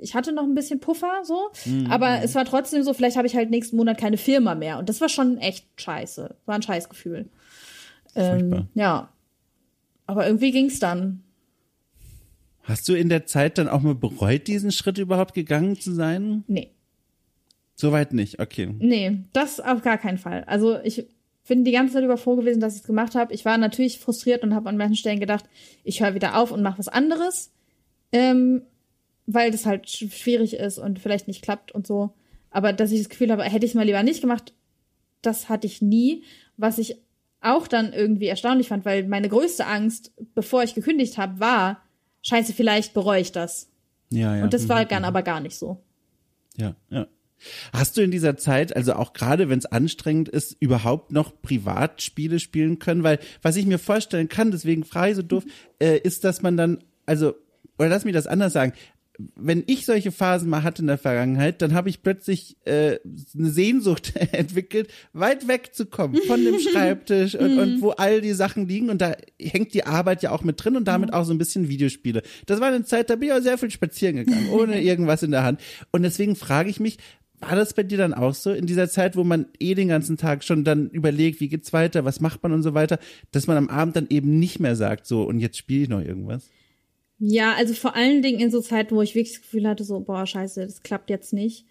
[0.00, 1.86] ich hatte noch ein bisschen Puffer so, mhm.
[1.86, 4.88] aber es war trotzdem so, vielleicht habe ich halt nächsten Monat keine Firma mehr und
[4.88, 6.36] das war schon echt scheiße.
[6.46, 7.28] War ein Scheißgefühl.
[8.16, 9.12] Ähm, ja.
[10.06, 11.22] Aber irgendwie ging's dann.
[12.68, 16.44] Hast du in der Zeit dann auch mal bereut, diesen Schritt überhaupt gegangen zu sein?
[16.48, 16.70] Nee.
[17.74, 18.74] Soweit nicht, okay.
[18.78, 20.44] Nee, das auf gar keinen Fall.
[20.44, 21.06] Also ich
[21.46, 23.32] bin die ganze Zeit über froh gewesen, dass ich es gemacht habe.
[23.32, 25.46] Ich war natürlich frustriert und habe an manchen Stellen gedacht,
[25.82, 27.52] ich höre wieder auf und mache was anderes,
[28.12, 28.60] ähm,
[29.24, 32.12] weil das halt schwierig ist und vielleicht nicht klappt und so.
[32.50, 34.52] Aber dass ich das Gefühl habe, hätte ich es mal lieber nicht gemacht,
[35.22, 36.22] das hatte ich nie.
[36.58, 36.96] Was ich
[37.40, 41.82] auch dann irgendwie erstaunlich fand, weil meine größte Angst, bevor ich gekündigt habe, war,
[42.28, 43.68] scheiße, vielleicht bereue ich das.
[44.10, 44.44] Ja, ja.
[44.44, 45.08] Und das war mhm, dann mhm.
[45.08, 45.82] aber gar nicht so.
[46.56, 47.06] Ja, ja.
[47.72, 52.40] Hast du in dieser Zeit, also auch gerade wenn es anstrengend ist, überhaupt noch Privatspiele
[52.40, 53.04] spielen können?
[53.04, 55.44] Weil was ich mir vorstellen kann, deswegen frage ich so doof,
[55.78, 57.34] äh, ist, dass man dann, also,
[57.78, 58.72] oder lass mich das anders sagen,
[59.34, 62.98] wenn ich solche Phasen mal hatte in der Vergangenheit, dann habe ich plötzlich äh,
[63.36, 68.90] eine Sehnsucht entwickelt, weit wegzukommen von dem Schreibtisch und, und, wo all die Sachen liegen.
[68.90, 71.68] Und da hängt die Arbeit ja auch mit drin und damit auch so ein bisschen
[71.68, 72.22] Videospiele.
[72.46, 75.32] Das war eine Zeit, da bin ich auch sehr viel spazieren gegangen, ohne irgendwas in
[75.32, 75.60] der Hand.
[75.90, 76.98] Und deswegen frage ich mich,
[77.40, 80.16] war das bei dir dann auch so in dieser Zeit, wo man eh den ganzen
[80.16, 82.98] Tag schon dann überlegt, wie geht's weiter, was macht man und so weiter,
[83.32, 86.00] dass man am Abend dann eben nicht mehr sagt, so und jetzt spiele ich noch
[86.00, 86.50] irgendwas?
[87.18, 90.00] Ja, also vor allen Dingen in so Zeiten, wo ich wirklich das Gefühl hatte, so,
[90.00, 91.66] boah, scheiße, das klappt jetzt nicht.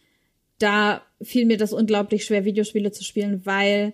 [0.60, 3.94] Da fiel mir das unglaublich schwer, Videospiele zu spielen, weil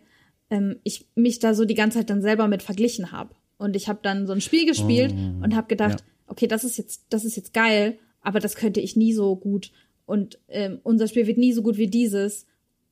[0.49, 3.35] ähm, ich mich da so die ganze Zeit dann selber mit verglichen habe.
[3.57, 6.05] Und ich habe dann so ein Spiel gespielt oh, und habe gedacht, ja.
[6.27, 9.71] okay, das ist jetzt, das ist jetzt geil, aber das könnte ich nie so gut.
[10.05, 12.47] Und ähm, unser Spiel wird nie so gut wie dieses.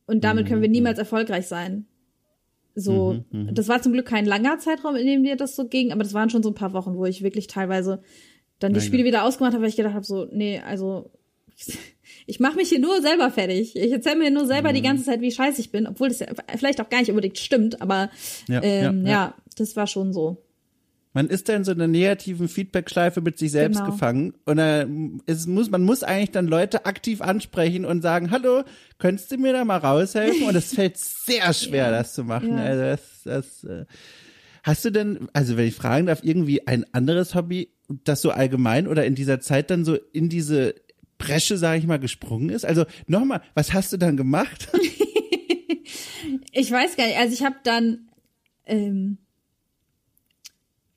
[0.05, 1.01] Und damit können wir mhm, niemals mhm.
[1.01, 1.85] erfolgreich sein.
[2.75, 5.67] So, mhm, mhm, das war zum Glück kein langer Zeitraum, in dem mir das so
[5.67, 8.01] ging, aber das waren schon so ein paar Wochen, wo ich wirklich teilweise
[8.61, 11.11] dann die Nein, Spiele wieder ausgemacht habe, weil ich gedacht habe, so, nee, also
[12.25, 13.75] ich mache mich hier nur selber fertig.
[13.75, 14.75] Ich erzähle mir nur selber mhm.
[14.75, 17.37] die ganze Zeit, wie scheiße ich bin, obwohl das ja vielleicht auch gar nicht unbedingt
[17.37, 18.09] stimmt, aber
[18.47, 20.37] ja, ähm, ja, ja, das war schon so.
[21.13, 23.91] Man ist da in so einer negativen Feedback-Schleife mit sich selbst genau.
[23.91, 24.33] gefangen.
[24.45, 24.87] Und äh,
[25.25, 28.63] es muss, man muss eigentlich dann Leute aktiv ansprechen und sagen, hallo,
[28.97, 30.43] könntest du mir da mal raushelfen?
[30.43, 32.57] Und es fällt sehr schwer, das zu machen.
[32.57, 33.85] Also das, das, äh,
[34.63, 37.73] hast du denn, also wenn ich fragen darf, irgendwie ein anderes Hobby,
[38.03, 40.75] das so allgemein oder in dieser Zeit dann so in diese
[41.17, 42.65] Bresche, sage ich mal, gesprungen ist?
[42.65, 44.69] Also nochmal, was hast du dann gemacht?
[46.51, 47.17] ich weiß gar nicht.
[47.17, 48.09] Also ich habe dann
[48.65, 49.17] ähm,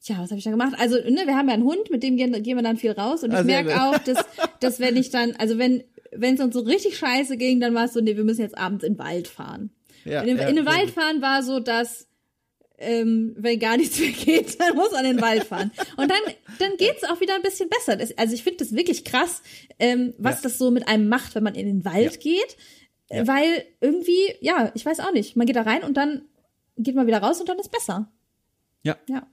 [0.02, 0.74] Tja, was habe ich da gemacht?
[0.78, 3.22] Also, ne, wir haben ja einen Hund, mit dem gehen, gehen wir dann viel raus.
[3.22, 4.22] Und ich also, merke auch, dass,
[4.60, 5.82] dass wenn ich dann, also wenn
[6.16, 8.56] wenn es uns so richtig scheiße ging, dann war es so, nee, wir müssen jetzt
[8.56, 9.70] abends in den Wald fahren.
[10.04, 12.06] Ja, in, den, ja, in den Wald fahren war so, dass
[12.78, 15.70] ähm, wenn gar nichts mehr geht, dann muss man in den Wald fahren.
[15.96, 16.20] Und dann,
[16.58, 17.96] dann geht's auch wieder ein bisschen besser.
[17.96, 19.42] Das, also ich finde das wirklich krass,
[19.78, 20.42] ähm, was ja.
[20.42, 22.56] das so mit einem macht, wenn man in den Wald geht.
[23.10, 26.22] Weil irgendwie, ja, ich weiß auch nicht, man geht da rein und dann
[26.76, 28.10] geht man wieder raus und dann ist besser.
[28.84, 28.96] Ja.
[29.08, 29.26] ja.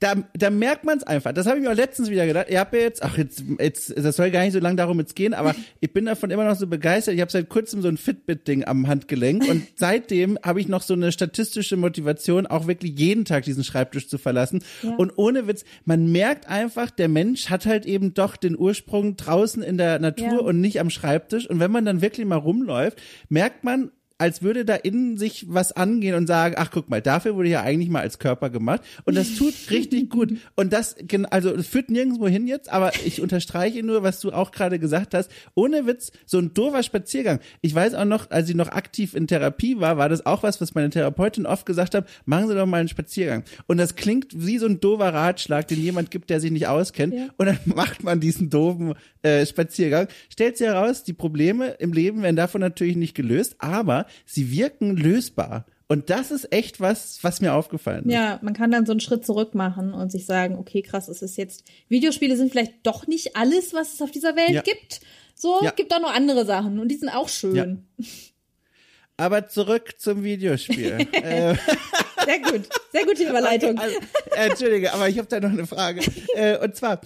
[0.00, 1.32] Da, da merkt man es einfach.
[1.32, 2.48] Das habe ich mir auch letztens wieder gedacht.
[2.52, 5.32] Habt ja jetzt, ach, jetzt, jetzt, das soll gar nicht so lange darum jetzt gehen,
[5.32, 7.14] aber ich bin davon immer noch so begeistert.
[7.14, 10.92] Ich habe seit kurzem so ein Fitbit-Ding am Handgelenk und seitdem habe ich noch so
[10.92, 14.62] eine statistische Motivation, auch wirklich jeden Tag diesen Schreibtisch zu verlassen.
[14.82, 14.94] Ja.
[14.96, 19.62] Und ohne Witz, man merkt einfach, der Mensch hat halt eben doch den Ursprung draußen
[19.62, 20.38] in der Natur ja.
[20.38, 21.48] und nicht am Schreibtisch.
[21.48, 23.00] Und wenn man dann wirklich mal rumläuft,
[23.30, 27.36] merkt man, als würde da innen sich was angehen und sagen, ach guck mal, dafür
[27.36, 30.34] wurde ja eigentlich mal als Körper gemacht und das tut richtig gut.
[30.56, 30.96] Und das
[31.30, 35.14] also es führt nirgendwo hin jetzt, aber ich unterstreiche nur, was du auch gerade gesagt
[35.14, 37.38] hast, ohne Witz, so ein doofer Spaziergang.
[37.60, 40.60] Ich weiß auch noch, als ich noch aktiv in Therapie war, war das auch was,
[40.60, 43.44] was meine Therapeutin oft gesagt hat, machen Sie doch mal einen Spaziergang.
[43.66, 47.14] Und das klingt wie so ein doofer Ratschlag, den jemand gibt, der sich nicht auskennt.
[47.14, 47.28] Ja.
[47.36, 52.22] und dann macht man diesen doofen äh, Spaziergang, stellt sich heraus, die Probleme im Leben
[52.22, 55.66] werden davon natürlich nicht gelöst, aber sie wirken lösbar.
[55.90, 58.12] Und das ist echt was, was mir aufgefallen ist.
[58.12, 61.22] Ja, man kann dann so einen Schritt zurück machen und sich sagen, okay, krass, es
[61.22, 64.62] ist jetzt, Videospiele sind vielleicht doch nicht alles, was es auf dieser Welt ja.
[64.62, 65.00] gibt.
[65.34, 65.70] So, ja.
[65.70, 67.86] gibt auch noch andere Sachen und die sind auch schön.
[67.96, 68.04] Ja.
[69.18, 70.96] Aber zurück zum Videospiel.
[71.12, 71.54] äh,
[72.24, 73.76] sehr gut, sehr gute Überleitung.
[73.76, 73.96] Also,
[74.30, 76.02] äh, Entschuldige, aber ich habe da noch eine Frage.
[76.34, 77.00] Äh, und zwar,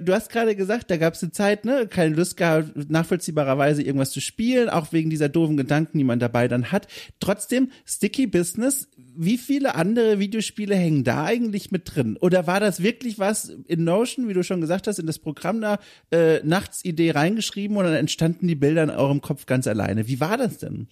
[0.00, 4.10] du hast gerade gesagt, da gab es eine Zeit, ne, keine Lust gehabt, nachvollziehbarerweise irgendwas
[4.10, 6.88] zu spielen, auch wegen dieser doofen Gedanken, die man dabei dann hat.
[7.20, 12.18] Trotzdem, Sticky Business, wie viele andere Videospiele hängen da eigentlich mit drin?
[12.20, 15.60] Oder war das wirklich was in Notion, wie du schon gesagt hast, in das Programm
[15.60, 15.78] da
[16.10, 20.08] äh, Nachtsidee reingeschrieben und dann entstanden die Bilder in eurem Kopf ganz alleine?
[20.08, 20.88] Wie war das denn?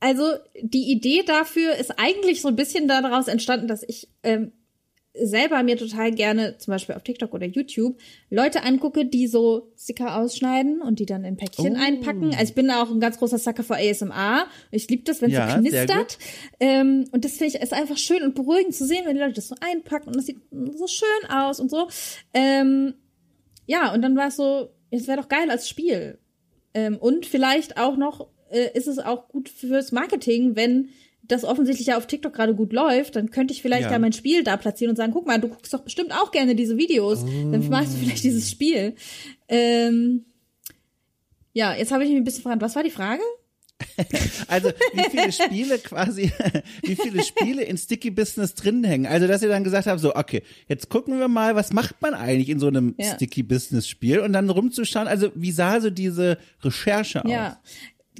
[0.00, 0.24] Also
[0.60, 4.52] die Idee dafür ist eigentlich so ein bisschen daraus entstanden, dass ich ähm,
[5.20, 7.98] selber mir total gerne, zum Beispiel auf TikTok oder YouTube,
[8.30, 11.80] Leute angucke, die so Sticker ausschneiden und die dann in Päckchen oh.
[11.80, 12.30] einpacken.
[12.32, 14.46] Also ich bin auch ein ganz großer Sucker für ASMR.
[14.70, 16.18] Ich liebe das, wenn es ja, so knistert.
[16.60, 19.34] Ähm, und das finde ich ist einfach schön und beruhigend zu sehen, wenn die Leute
[19.34, 21.88] das so einpacken und das sieht so schön aus und so.
[22.34, 22.94] Ähm,
[23.66, 26.18] ja, und dann war es so, es wäre doch geil als Spiel.
[26.74, 30.88] Ähm, und vielleicht auch noch äh, ist es auch gut fürs Marketing, wenn
[31.28, 33.92] das offensichtlich ja auf TikTok gerade gut läuft, dann könnte ich vielleicht ja.
[33.92, 36.54] ja mein Spiel da platzieren und sagen, guck mal, du guckst doch bestimmt auch gerne
[36.54, 37.50] diese Videos, oh.
[37.52, 38.94] dann machst du vielleicht dieses Spiel.
[39.48, 40.24] Ähm,
[41.52, 43.22] ja, jetzt habe ich mich ein bisschen gefragt, was war die Frage?
[44.48, 46.32] also wie viele Spiele quasi,
[46.82, 49.06] wie viele Spiele in Sticky Business drin hängen.
[49.06, 52.14] Also dass ihr dann gesagt habt, so okay, jetzt gucken wir mal, was macht man
[52.14, 53.14] eigentlich in so einem ja.
[53.14, 55.06] Sticky Business Spiel und dann rumzuschauen.
[55.06, 57.30] Also wie sah so diese Recherche aus?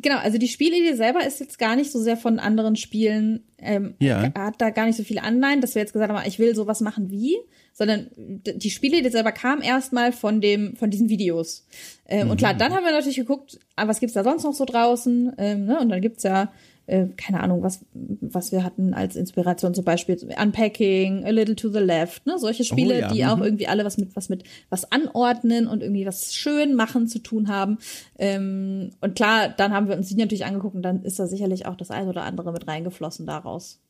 [0.02, 3.94] Genau, also die Spielidee selber ist jetzt gar nicht so sehr von anderen Spielen, ähm,
[3.98, 4.32] ja.
[4.36, 6.80] hat da gar nicht so viele Anleihen, dass wir jetzt gesagt haben, ich will sowas
[6.80, 7.36] machen wie,
[7.72, 11.66] sondern die Spielidee selber kam erstmal von dem, von diesen Videos.
[12.06, 12.30] Ähm, mhm.
[12.32, 15.32] Und klar, dann haben wir natürlich geguckt, ah, was gibt's da sonst noch so draußen,
[15.38, 15.80] ähm, ne?
[15.80, 16.52] Und dann gibt's ja
[16.88, 21.68] äh, keine Ahnung, was, was wir hatten als Inspiration, zum Beispiel Unpacking, A Little to
[21.68, 23.12] the Left, ne, solche Spiele, oh, ja.
[23.12, 23.28] die mhm.
[23.28, 27.18] auch irgendwie alle was mit, was mit, was anordnen und irgendwie was schön machen zu
[27.18, 27.78] tun haben.
[28.18, 31.66] Ähm, und klar, dann haben wir uns die natürlich angeguckt und dann ist da sicherlich
[31.66, 33.80] auch das eine oder andere mit reingeflossen daraus.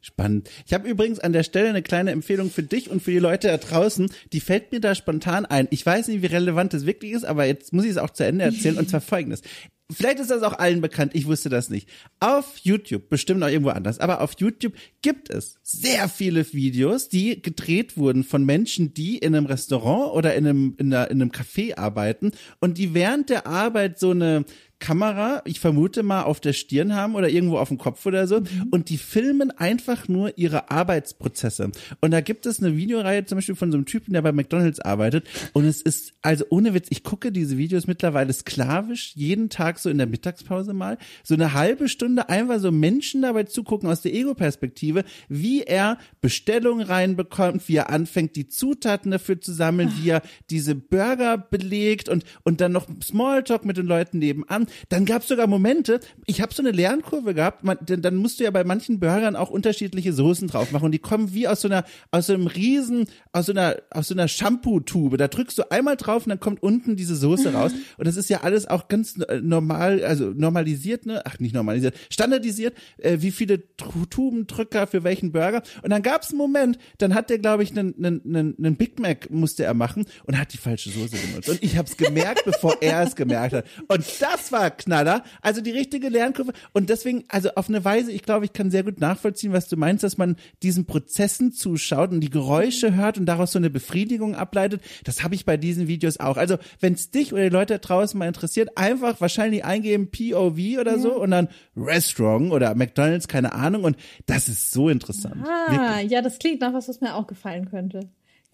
[0.00, 0.50] Spannend.
[0.66, 3.48] Ich habe übrigens an der Stelle eine kleine Empfehlung für dich und für die Leute
[3.48, 4.10] da draußen.
[4.32, 5.68] Die fällt mir da spontan ein.
[5.70, 8.24] Ich weiß nicht, wie relevant das wirklich ist, aber jetzt muss ich es auch zu
[8.24, 8.78] Ende erzählen.
[8.78, 9.42] und zwar folgendes
[9.90, 11.88] vielleicht ist das auch allen bekannt, ich wusste das nicht.
[12.20, 17.42] Auf YouTube, bestimmt auch irgendwo anders, aber auf YouTube gibt es sehr viele Videos, die
[17.42, 21.30] gedreht wurden von Menschen, die in einem Restaurant oder in einem, in, einer, in einem
[21.30, 24.44] Café arbeiten und die während der Arbeit so eine
[24.80, 28.40] Kamera, ich vermute mal, auf der Stirn haben oder irgendwo auf dem Kopf oder so.
[28.40, 28.68] Mhm.
[28.70, 31.70] Und die filmen einfach nur ihre Arbeitsprozesse.
[32.00, 34.80] Und da gibt es eine Videoreihe zum Beispiel von so einem Typen, der bei McDonalds
[34.80, 35.28] arbeitet.
[35.52, 39.90] Und es ist, also ohne Witz, ich gucke diese Videos mittlerweile sklavisch, jeden Tag so
[39.90, 44.14] in der Mittagspause mal, so eine halbe Stunde einfach so Menschen dabei zugucken aus der
[44.14, 50.22] Ego-Perspektive, wie er Bestellungen reinbekommt, wie er anfängt, die Zutaten dafür zu sammeln, wie er
[50.48, 55.28] diese Burger belegt und, und dann noch Smalltalk mit den Leuten nebenan dann gab es
[55.28, 58.64] sogar Momente, ich habe so eine Lernkurve gehabt, man, denn, dann musst du ja bei
[58.64, 62.26] manchen Burgern auch unterschiedliche Soßen drauf machen und die kommen wie aus so einer, aus
[62.26, 65.16] so einem riesen, aus so einer, aus so einer Shampoo-Tube.
[65.16, 67.72] Da drückst du einmal drauf und dann kommt unten diese Soße raus.
[67.96, 71.22] Und das ist ja alles auch ganz normal, also normalisiert, ne?
[71.24, 75.62] Ach, nicht normalisiert, standardisiert, äh, wie viele Tubendrücker für welchen Burger.
[75.82, 78.76] Und dann gab es einen Moment, dann hat der, glaube ich, einen, einen, einen, einen
[78.76, 81.48] Big Mac musste er machen und hat die falsche Soße benutzt.
[81.48, 83.64] Und ich habe es gemerkt, bevor er es gemerkt hat.
[83.88, 85.24] Und das war Knaller.
[85.40, 86.52] Also die richtige Lernkurve.
[86.72, 89.78] Und deswegen, also auf eine Weise, ich glaube, ich kann sehr gut nachvollziehen, was du
[89.78, 94.34] meinst, dass man diesen Prozessen zuschaut und die Geräusche hört und daraus so eine Befriedigung
[94.34, 94.82] ableitet.
[95.04, 96.36] Das habe ich bei diesen Videos auch.
[96.36, 100.98] Also wenn es dich oder die Leute draußen mal interessiert, einfach wahrscheinlich eingeben POV oder
[100.98, 103.84] so und dann Restaurant oder McDonalds, keine Ahnung.
[103.84, 103.96] Und
[104.26, 105.46] das ist so interessant.
[105.46, 106.10] Ah, Wirklich.
[106.10, 108.10] ja, das klingt nach was, was mir auch gefallen könnte.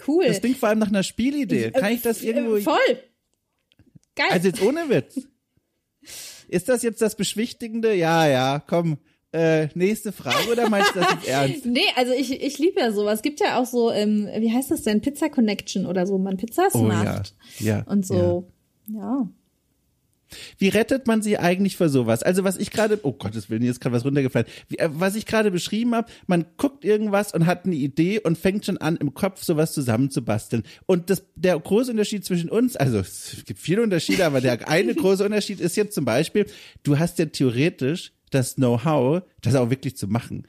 [0.06, 0.26] Cool.
[0.26, 1.70] Das klingt vor allem nach einer Spielidee.
[1.70, 2.58] Kann ich das äh, irgendwo?
[2.58, 2.76] Voll.
[4.14, 4.26] Geil.
[4.30, 5.28] Also jetzt ohne Witz.
[6.48, 7.94] Ist das jetzt das Beschwichtigende?
[7.94, 8.98] Ja, ja, komm.
[9.32, 11.66] Äh, nächste Frage oder meinst du das jetzt ernst?
[11.66, 13.16] nee, also ich, ich liebe ja sowas.
[13.16, 15.00] Es gibt ja auch so, ähm, wie heißt das denn?
[15.00, 17.34] Pizza Connection oder so, man Pizzas oh, macht.
[17.58, 18.48] Ja, ja, und so.
[18.86, 18.98] Ja.
[19.00, 19.28] ja.
[20.58, 22.22] Wie rettet man sie eigentlich vor sowas?
[22.22, 24.46] Also was ich gerade, oh Gottes Willen, hier ist gerade was runtergefallen.
[24.68, 28.38] Wie, äh, was ich gerade beschrieben habe, man guckt irgendwas und hat eine Idee und
[28.38, 30.64] fängt schon an, im Kopf sowas zusammenzubasteln.
[30.86, 34.94] Und das, der große Unterschied zwischen uns, also es gibt viele Unterschiede, aber der eine
[34.94, 36.46] große Unterschied ist jetzt zum Beispiel,
[36.82, 40.46] du hast ja theoretisch das Know-how, das auch wirklich zu machen.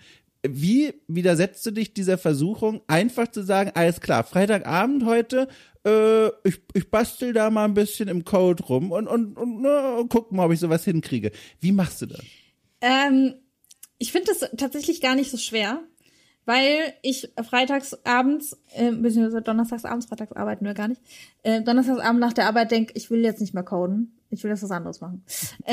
[0.51, 5.47] Wie widersetzt du dich dieser Versuchung, einfach zu sagen, alles klar, Freitagabend heute,
[5.85, 10.05] äh, ich, ich bastel da mal ein bisschen im Code rum und, und, und ne,
[10.09, 11.31] guck mal, ob ich sowas hinkriege.
[11.59, 12.21] Wie machst du das?
[12.81, 13.35] Ähm,
[13.97, 15.81] ich finde das tatsächlich gar nicht so schwer,
[16.47, 21.01] weil ich freitags abends, äh, beziehungsweise donnerstags abends, freitags arbeiten wir gar nicht,
[21.43, 24.13] äh, donnerstags abends nach der Arbeit denke, ich will jetzt nicht mehr coden.
[24.29, 25.23] Ich will das was anderes machen.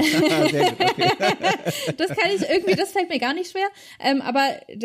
[1.96, 3.66] Das kann ich irgendwie, das fällt mir gar nicht schwer.
[4.00, 4.42] Ähm, aber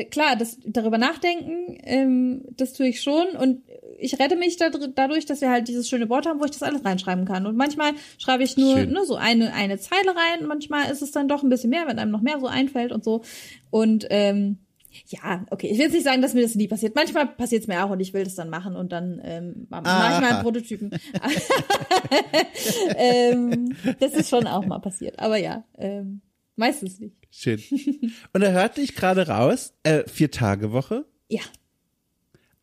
[0.10, 3.28] klar, das darüber nachdenken, ähm, das tue ich schon.
[3.40, 3.62] Und
[4.00, 6.64] ich rette mich da, dadurch, dass wir halt dieses schöne Wort haben, wo ich das
[6.64, 7.46] alles reinschreiben kann.
[7.46, 10.48] Und manchmal schreibe ich nur, nur so eine, eine Zeile rein.
[10.48, 13.04] Manchmal ist es dann doch ein bisschen mehr, wenn einem noch mehr so einfällt und
[13.04, 13.22] so.
[13.70, 14.60] Und ähm,
[15.08, 15.68] ja, okay.
[15.68, 16.96] Ich will jetzt nicht sagen, dass mir das nie passiert.
[16.96, 20.24] Manchmal passiert es mir auch und ich will das dann machen und dann ähm, manchmal
[20.24, 20.92] einen Prototypen.
[22.96, 25.20] ähm, das ist schon auch mal passiert.
[25.20, 26.22] Aber ja, ähm,
[26.56, 27.16] meistens nicht.
[27.32, 27.62] Schön.
[28.34, 31.06] Und er hörte ich gerade raus, äh, vier Tage Woche.
[31.30, 31.42] Ja.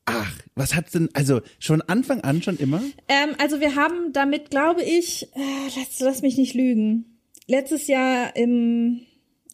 [0.05, 2.81] Ach, was hat's denn, also schon Anfang an schon immer?
[3.09, 7.19] Ähm, also wir haben damit, glaube ich, äh, lass, lass mich nicht lügen,
[7.49, 9.01] letztes Jahr im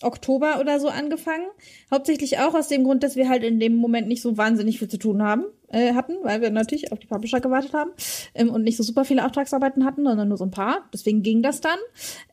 [0.04, 1.46] Oktober oder so angefangen.
[1.90, 4.88] Hauptsächlich auch aus dem Grund, dass wir halt in dem Moment nicht so wahnsinnig viel
[4.88, 7.90] zu tun haben, äh, hatten, weil wir natürlich auf die Publisher gewartet haben
[8.34, 10.88] ähm, und nicht so super viele Auftragsarbeiten hatten, sondern nur so ein paar.
[10.92, 11.78] Deswegen ging das dann.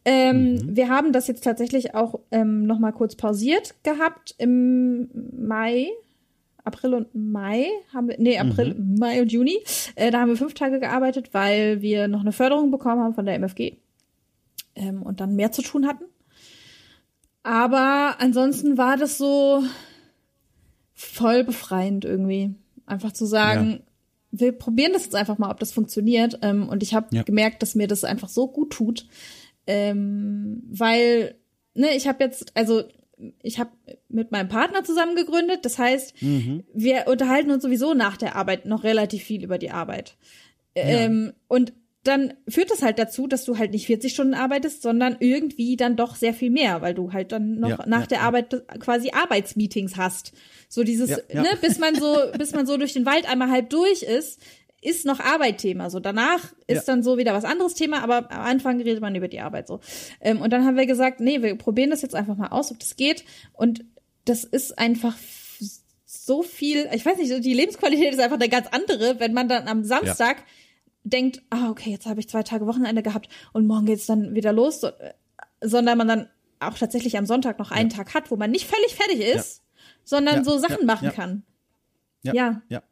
[0.06, 0.76] Ähm, mhm.
[0.76, 5.88] Wir haben das jetzt tatsächlich auch ähm, noch mal kurz pausiert gehabt im Mai.
[6.66, 8.96] April und Mai haben wir, nee, April, mhm.
[9.00, 9.58] Mai und Juni.
[9.96, 13.26] Äh, da haben wir fünf Tage gearbeitet, weil wir noch eine Förderung bekommen haben von
[13.26, 13.78] der MFG
[14.76, 16.06] ähm, und dann mehr zu tun hatten.
[17.44, 19.64] Aber ansonsten war das so
[20.94, 22.54] voll befreiend irgendwie.
[22.86, 23.80] Einfach zu sagen, ja.
[24.32, 26.40] wir probieren das jetzt einfach mal, ob das funktioniert.
[26.42, 27.24] Ähm, und ich habe ja.
[27.24, 29.08] gemerkt, dass mir das einfach so gut tut.
[29.68, 31.36] Ähm, weil,
[31.74, 32.84] ne, ich habe jetzt, also
[33.42, 33.72] ich habe
[34.08, 35.64] mit meinem Partner zusammen gegründet.
[35.64, 36.64] Das heißt, mhm.
[36.74, 40.18] wir unterhalten uns sowieso nach der Arbeit noch relativ viel über die Arbeit.
[40.76, 40.84] Ja.
[40.84, 41.74] Ähm, und
[42.04, 45.98] dann führt das halt dazu, dass du halt nicht 40 Stunden arbeitest, sondern irgendwie dann
[45.98, 49.12] doch sehr viel mehr, weil du halt dann noch ja, nach ja, der Arbeit quasi
[49.12, 50.32] Arbeitsmeetings hast.
[50.70, 54.04] So dieses, ne, bis man so, bis man so durch den Wald einmal halb durch
[54.04, 54.40] ist,
[54.82, 55.90] ist noch Arbeit Thema.
[55.90, 59.28] So danach ist dann so wieder was anderes Thema, aber am Anfang redet man über
[59.28, 59.82] die Arbeit so.
[60.22, 62.80] Ähm, und dann haben wir gesagt, nee, wir probieren das jetzt einfach mal aus, ob
[62.80, 63.26] das geht.
[63.52, 63.84] Und
[64.24, 65.18] das ist einfach
[66.06, 69.68] so viel, ich weiß nicht, die Lebensqualität ist einfach eine ganz andere, wenn man dann
[69.68, 70.44] am Samstag ja.
[71.10, 74.54] Denkt, ah, okay, jetzt habe ich zwei Tage Wochenende gehabt und morgen geht's dann wieder
[74.54, 74.90] los, so,
[75.62, 76.30] sondern man dann
[76.60, 77.98] auch tatsächlich am Sonntag noch einen ja.
[77.98, 79.64] Tag hat, wo man nicht völlig fertig ist,
[80.04, 81.44] sondern so Sachen machen kann.
[82.34, 82.62] ja.
[82.70, 82.84] ja.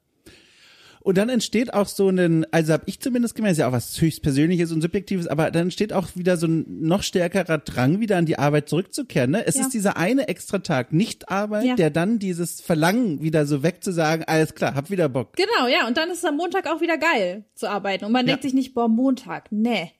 [1.08, 4.01] Und dann entsteht auch so ein, also habe ich zumindest gemerkt, ist ja auch was
[4.01, 8.18] höchst Persönliches und Subjektives, aber dann entsteht auch wieder so ein noch stärkerer Drang, wieder
[8.18, 9.32] an die Arbeit zurückzukehren.
[9.32, 9.47] Ne?
[9.47, 9.62] Es ja.
[9.62, 11.76] ist dieser eine extra Tag Nicht-Arbeit, ja.
[11.76, 15.38] der dann dieses Verlangen wieder so wegzusagen, alles klar, hab wieder Bock.
[15.38, 18.03] Genau, ja, und dann ist es am Montag auch wieder geil zu arbeiten.
[18.03, 18.34] Und man ja.
[18.34, 19.93] denkt sich nicht, boah, Montag, nee.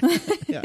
[0.48, 0.62] ja.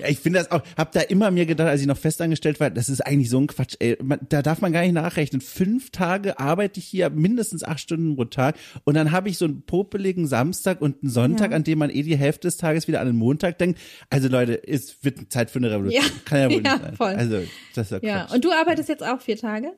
[0.00, 0.08] ja.
[0.08, 2.88] ich finde das auch, hab da immer mir gedacht, als ich noch festangestellt war, das
[2.88, 5.40] ist eigentlich so ein Quatsch, ey, man, da darf man gar nicht nachrechnen.
[5.40, 9.44] Fünf Tage arbeite ich hier mindestens acht Stunden pro Tag und dann habe ich so
[9.44, 11.56] einen popeligen Samstag und einen Sonntag, ja.
[11.56, 13.80] an dem man eh die Hälfte des Tages wieder an den Montag denkt.
[14.10, 16.02] Also Leute, es wird Zeit für eine Revolution.
[16.02, 16.10] Ja.
[16.24, 16.96] Kann ja wohl nicht sein.
[16.96, 17.14] Voll.
[17.14, 17.42] Also,
[17.74, 18.08] das ist ja, Quatsch.
[18.30, 18.34] ja.
[18.34, 19.72] Und du arbeitest jetzt auch vier Tage?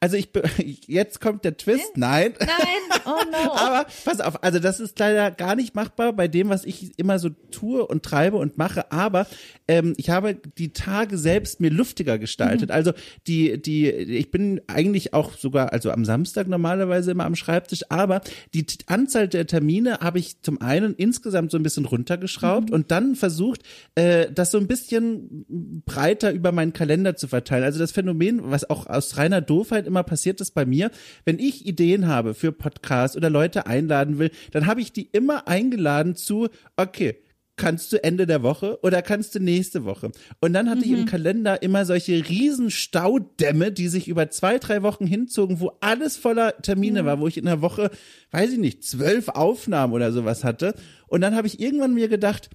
[0.00, 0.30] Also ich
[0.86, 1.96] jetzt kommt der Twist.
[1.96, 2.34] Nein.
[2.38, 3.00] Nein.
[3.04, 3.52] Oh no.
[3.54, 7.18] Aber pass auf, also das ist leider gar nicht machbar bei dem, was ich immer
[7.18, 8.92] so tue und treibe und mache.
[8.92, 9.26] Aber
[9.66, 12.68] ähm, ich habe die Tage selbst mir luftiger gestaltet.
[12.68, 12.74] Mhm.
[12.74, 12.92] Also
[13.26, 18.20] die, die, ich bin eigentlich auch sogar, also am Samstag normalerweise immer am Schreibtisch, aber
[18.54, 22.74] die Anzahl der Termine habe ich zum einen insgesamt so ein bisschen runtergeschraubt mhm.
[22.74, 23.62] und dann versucht,
[23.96, 27.64] äh, das so ein bisschen breiter über meinen Kalender zu verteilen.
[27.64, 30.92] Also das Phänomen, was auch aus reiner Doofheit immer passiert ist bei mir,
[31.24, 35.48] wenn ich Ideen habe für Podcasts oder Leute einladen will, dann habe ich die immer
[35.48, 37.16] eingeladen zu, okay,
[37.58, 40.12] kannst du Ende der Woche oder kannst du nächste Woche?
[40.40, 40.84] Und dann hatte mhm.
[40.84, 41.06] ich im mhm.
[41.06, 46.56] Kalender immer solche riesen Staudämme, die sich über zwei, drei Wochen hinzogen, wo alles voller
[46.62, 47.06] Termine mhm.
[47.06, 47.90] war, wo ich in der Woche,
[48.30, 50.74] weiß ich nicht, zwölf Aufnahmen oder sowas hatte.
[51.08, 52.48] Und dann habe ich irgendwann mir gedacht,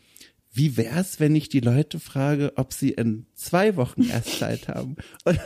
[0.56, 4.96] wie wär's, wenn ich die Leute frage, ob sie in zwei Wochen erst Zeit haben?
[5.26, 5.40] Und,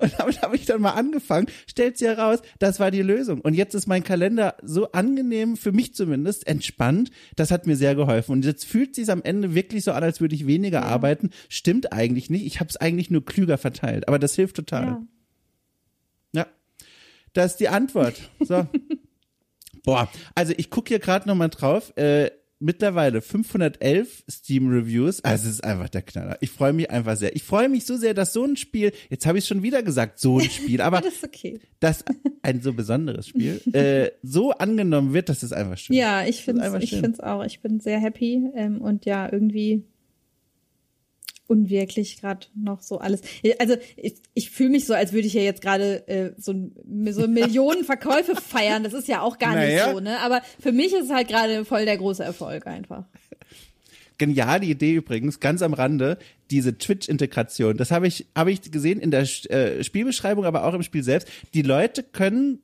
[0.00, 3.42] und damit habe ich dann mal angefangen, stellt sich heraus, das war die Lösung.
[3.42, 7.10] Und jetzt ist mein Kalender so angenehm, für mich zumindest, entspannt.
[7.36, 8.32] Das hat mir sehr geholfen.
[8.32, 10.86] Und jetzt fühlt sich am Ende wirklich so an, als würde ich weniger ja.
[10.86, 11.30] arbeiten.
[11.50, 12.46] Stimmt eigentlich nicht.
[12.46, 14.08] Ich habe es eigentlich nur klüger verteilt.
[14.08, 14.84] Aber das hilft total.
[14.84, 15.06] Ja.
[16.32, 16.46] ja.
[17.34, 18.14] Das ist die Antwort.
[18.40, 18.66] So.
[19.84, 21.96] Boah, also ich gucke hier gerade noch mal drauf.
[21.96, 25.22] Äh, mittlerweile 511 Steam Reviews.
[25.24, 26.38] Also es ist einfach der Knaller.
[26.40, 27.34] Ich freue mich einfach sehr.
[27.36, 30.18] Ich freue mich so sehr, dass so ein Spiel, jetzt habe ich schon wieder gesagt,
[30.18, 31.58] so ein Spiel, aber das ist okay.
[31.80, 32.04] dass
[32.42, 35.96] ein so besonderes Spiel äh, so angenommen wird, das ist einfach schön.
[35.96, 37.44] Ja, ich finde es ich find's auch.
[37.44, 39.84] Ich bin sehr happy ähm, und ja, irgendwie
[41.46, 43.20] unwirklich gerade noch so alles.
[43.58, 46.52] Also ich, ich fühle mich so, als würde ich ja jetzt gerade äh, so,
[47.10, 48.84] so Millionen Verkäufe feiern.
[48.84, 49.86] Das ist ja auch gar naja.
[49.86, 50.18] nicht so, ne?
[50.20, 53.04] Aber für mich ist es halt gerade voll der große Erfolg einfach.
[54.18, 56.18] Geniale Idee übrigens, ganz am Rande,
[56.50, 57.76] diese Twitch-Integration.
[57.76, 61.28] Das habe ich, habe ich gesehen in der äh, Spielbeschreibung, aber auch im Spiel selbst.
[61.52, 62.60] Die Leute können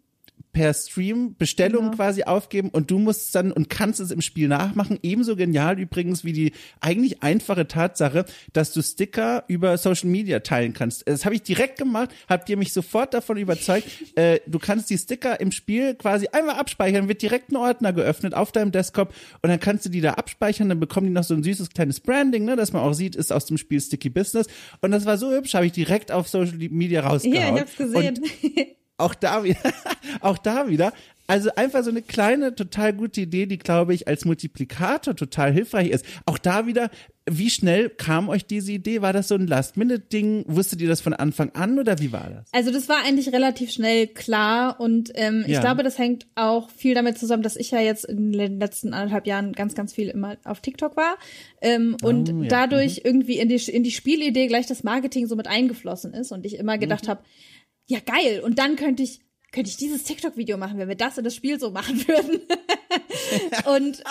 [0.52, 1.96] per Stream Bestellungen ja.
[1.96, 4.98] quasi aufgeben und du musst dann und kannst es im Spiel nachmachen.
[5.02, 10.74] Ebenso genial übrigens wie die eigentlich einfache Tatsache, dass du Sticker über Social Media teilen
[10.74, 11.08] kannst.
[11.08, 13.88] Das habe ich direkt gemacht, habt ihr mich sofort davon überzeugt.
[14.16, 18.34] äh, du kannst die Sticker im Spiel quasi einmal abspeichern, wird direkt ein Ordner geöffnet
[18.34, 21.34] auf deinem Desktop und dann kannst du die da abspeichern, dann bekommen die noch so
[21.34, 24.46] ein süßes kleines Branding, ne, dass man auch sieht, ist aus dem Spiel Sticky Business.
[24.82, 27.40] Und das war so hübsch, habe ich direkt auf Social Media rausgehauen.
[27.40, 28.18] Ja, ich hab's gesehen.
[28.18, 28.20] Und
[28.98, 29.60] auch da wieder,
[30.20, 30.92] auch da wieder,
[31.26, 35.88] also einfach so eine kleine, total gute Idee, die, glaube ich, als Multiplikator total hilfreich
[35.88, 36.04] ist.
[36.26, 36.90] Auch da wieder,
[37.30, 39.00] wie schnell kam euch diese Idee?
[39.00, 40.44] War das so ein Last-Minute-Ding?
[40.48, 42.48] Wusstet ihr das von Anfang an oder wie war das?
[42.52, 45.60] Also das war eigentlich relativ schnell klar und ähm, ich ja.
[45.60, 49.26] glaube, das hängt auch viel damit zusammen, dass ich ja jetzt in den letzten anderthalb
[49.26, 51.16] Jahren ganz, ganz viel immer auf TikTok war
[51.60, 52.48] ähm, und oh, ja.
[52.48, 53.02] dadurch mhm.
[53.04, 56.58] irgendwie in die, in die Spielidee gleich das Marketing so mit eingeflossen ist und ich
[56.58, 57.10] immer gedacht mhm.
[57.10, 57.22] habe,
[57.86, 58.40] ja geil.
[58.40, 59.20] Und dann könnte ich
[59.52, 62.40] könnte ich dieses TikTok-Video machen, wenn wir das in das Spiel so machen würden.
[63.66, 64.02] und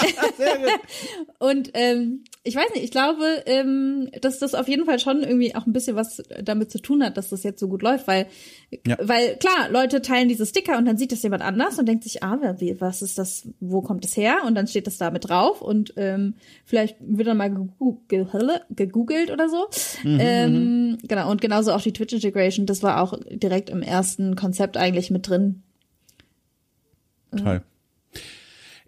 [1.39, 5.55] und ähm, ich weiß nicht, ich glaube, ähm, dass das auf jeden Fall schon irgendwie
[5.55, 8.27] auch ein bisschen was damit zu tun hat, dass das jetzt so gut läuft, weil,
[8.87, 8.97] ja.
[8.99, 12.23] weil klar, Leute teilen diese Sticker und dann sieht das jemand anders und denkt sich,
[12.23, 14.37] ah, wie, was ist das, wo kommt es her?
[14.45, 16.35] Und dann steht das da mit drauf und ähm,
[16.65, 19.67] vielleicht wird dann mal gegoogelt oder so.
[20.03, 20.97] Mhm, ähm, mhm.
[21.07, 25.11] genau, und genauso auch die Twitch Integration, das war auch direkt im ersten Konzept eigentlich
[25.11, 25.30] mit drin.
[27.37, 27.61] Toll.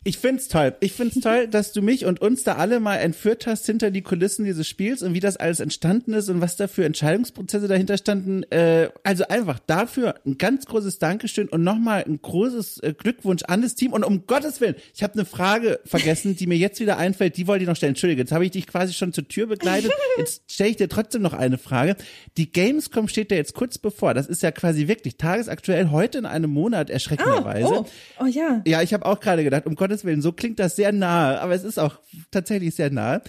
[0.05, 0.75] Ich find's toll.
[0.81, 4.01] Ich find's toll, dass du mich und uns da alle mal entführt hast hinter die
[4.01, 7.97] Kulissen dieses Spiels und wie das alles entstanden ist und was da für Entscheidungsprozesse dahinter
[7.97, 8.43] standen.
[8.51, 13.61] Äh, also einfach dafür ein ganz großes Dankeschön und nochmal ein großes äh, Glückwunsch an
[13.61, 13.93] das Team.
[13.93, 17.47] Und um Gottes Willen, ich habe eine Frage vergessen, die mir jetzt wieder einfällt, die
[17.47, 17.91] wollte ich noch stellen.
[17.91, 19.91] Entschuldige, jetzt habe ich dich quasi schon zur Tür begleitet.
[20.17, 21.95] Jetzt stelle ich dir trotzdem noch eine Frage.
[22.37, 24.13] Die Gamescom steht ja jetzt kurz bevor.
[24.13, 27.65] Das ist ja quasi wirklich tagesaktuell heute in einem Monat erschreckenderweise.
[27.67, 27.85] Oh,
[28.19, 28.61] oh, oh ja.
[28.67, 31.39] Ja, ich habe auch gerade gedacht, um Gottes Gottes Willen, so klingt das sehr nahe,
[31.39, 31.99] aber es ist auch
[32.31, 33.21] tatsächlich sehr nahe.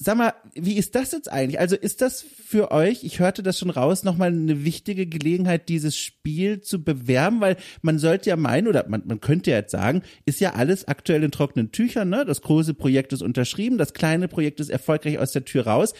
[0.00, 1.58] Sag mal, wie ist das jetzt eigentlich?
[1.58, 5.96] Also ist das für euch, ich hörte das schon raus, nochmal eine wichtige Gelegenheit, dieses
[5.96, 7.40] Spiel zu bewerben?
[7.40, 10.86] Weil man sollte ja meinen, oder man, man könnte ja jetzt sagen, ist ja alles
[10.86, 12.24] aktuell in trockenen Tüchern, ne?
[12.24, 15.94] Das große Projekt ist unterschrieben, das kleine Projekt ist erfolgreich aus der Tür raus.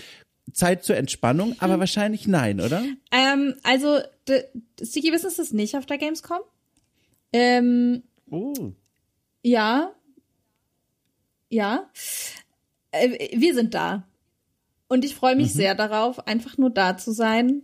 [0.53, 1.81] Zeit zur Entspannung, aber hm.
[1.81, 2.83] wahrscheinlich nein, oder?
[3.11, 3.99] Ähm, also,
[4.81, 6.39] Sticky Business ist nicht auf der Gamescom.
[7.33, 8.73] Ähm, oh.
[9.43, 9.93] Ja,
[11.49, 11.89] ja,
[12.91, 14.05] äh, wir sind da.
[14.89, 15.59] Und ich freue mich mhm.
[15.59, 17.63] sehr darauf, einfach nur da zu sein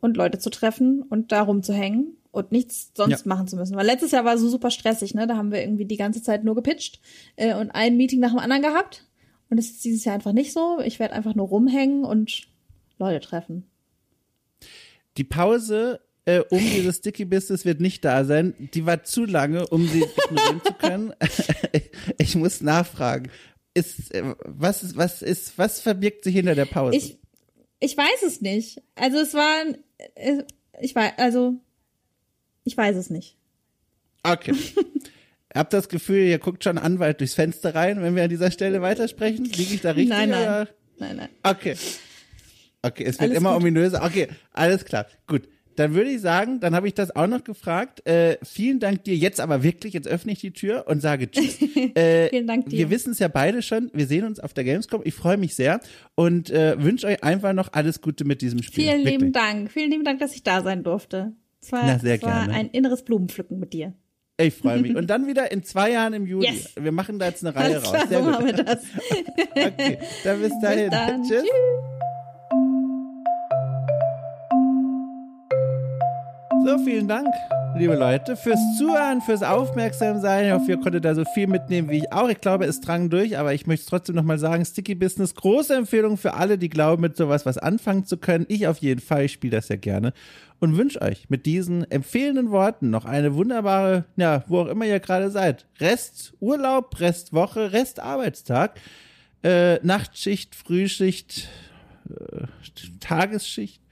[0.00, 3.28] und Leute zu treffen und da rumzuhängen und nichts sonst ja.
[3.28, 3.76] machen zu müssen.
[3.76, 5.26] Weil letztes Jahr war so super stressig, ne?
[5.26, 7.00] Da haben wir irgendwie die ganze Zeit nur gepitcht
[7.36, 9.06] äh, und ein Meeting nach dem anderen gehabt.
[9.48, 10.80] Und es ist dieses Jahr einfach nicht so.
[10.80, 12.48] Ich werde einfach nur rumhängen und
[12.98, 13.64] Leute treffen.
[15.16, 18.54] Die Pause äh, um dieses Sticky Business wird nicht da sein.
[18.72, 21.12] Die war zu lange, um sie ignorieren zu können.
[22.18, 23.30] ich muss nachfragen.
[23.74, 26.96] Ist, äh, was ist, was ist, was verbirgt sich hinter der Pause?
[26.96, 27.18] Ich,
[27.80, 28.80] ich weiß es nicht.
[28.94, 29.64] Also es war,
[30.14, 30.44] äh,
[30.80, 31.54] ich weiß, also,
[32.64, 33.36] ich weiß es nicht.
[34.22, 34.54] Okay.
[35.54, 38.80] Hab das Gefühl, ihr guckt schon Anwalt durchs Fenster rein, wenn wir an dieser Stelle
[38.80, 39.44] weitersprechen.
[39.44, 40.08] Liege ich da richtig?
[40.08, 40.42] Nein, nein.
[40.42, 40.68] Oder?
[40.96, 41.28] Nein, nein.
[41.42, 41.76] Okay.
[42.82, 43.60] Okay, es wird alles immer gut.
[43.60, 44.02] ominöser.
[44.02, 45.06] Okay, alles klar.
[45.26, 48.06] Gut dann würde ich sagen, dann habe ich das auch noch gefragt.
[48.06, 51.58] Äh, vielen Dank dir jetzt aber wirklich, jetzt öffne ich die Tür und sage Tschüss.
[51.94, 52.78] Äh, vielen Dank dir.
[52.78, 55.02] Wir wissen es ja beide schon, wir sehen uns auf der Gamescom.
[55.04, 55.80] Ich freue mich sehr
[56.14, 58.84] und äh, wünsche euch einfach noch alles Gute mit diesem Spiel.
[58.84, 59.20] Vielen wirklich.
[59.20, 59.70] lieben Dank.
[59.70, 61.32] Vielen lieben Dank, dass ich da sein durfte.
[61.60, 62.54] Es war, Na, sehr es war gerne.
[62.54, 63.94] ein inneres Blumenpflücken mit dir.
[64.36, 64.96] Ich freue mich.
[64.96, 66.46] Und dann wieder in zwei Jahren im Juli.
[66.46, 66.74] Yes.
[66.78, 68.08] Wir machen da jetzt eine Reihe raus.
[68.08, 68.30] Sehr gut.
[68.32, 68.82] Machen wir das.
[69.50, 70.90] okay, dann bis dahin.
[70.90, 71.22] Bis dann.
[71.22, 71.42] Tschüss.
[71.42, 72.03] Tschüss.
[76.64, 77.28] So, vielen Dank,
[77.76, 80.46] liebe Leute, fürs Zuhören, fürs Aufmerksamsein.
[80.46, 82.30] Ich hoffe, ihr konntet da so viel mitnehmen wie ich auch.
[82.30, 85.74] Ich glaube, es drang durch, aber ich möchte es trotzdem nochmal sagen, Sticky Business, große
[85.74, 88.46] Empfehlung für alle, die glauben, mit sowas was anfangen zu können.
[88.48, 90.14] Ich auf jeden Fall, ich spiele das ja gerne
[90.58, 95.00] und wünsche euch mit diesen empfehlenden Worten noch eine wunderbare, ja, wo auch immer ihr
[95.00, 95.66] gerade seid.
[95.80, 98.80] Rest Urlaub, Rest Woche, Rest Arbeitstag,
[99.42, 101.46] äh, Nachtschicht, Frühschicht,
[102.08, 102.46] äh,
[103.00, 103.82] Tagesschicht,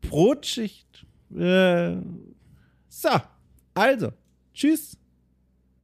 [0.00, 0.91] Brotschicht.
[1.36, 1.96] Äh,
[2.88, 3.10] so,
[3.74, 4.12] also,
[4.52, 4.96] tschüss.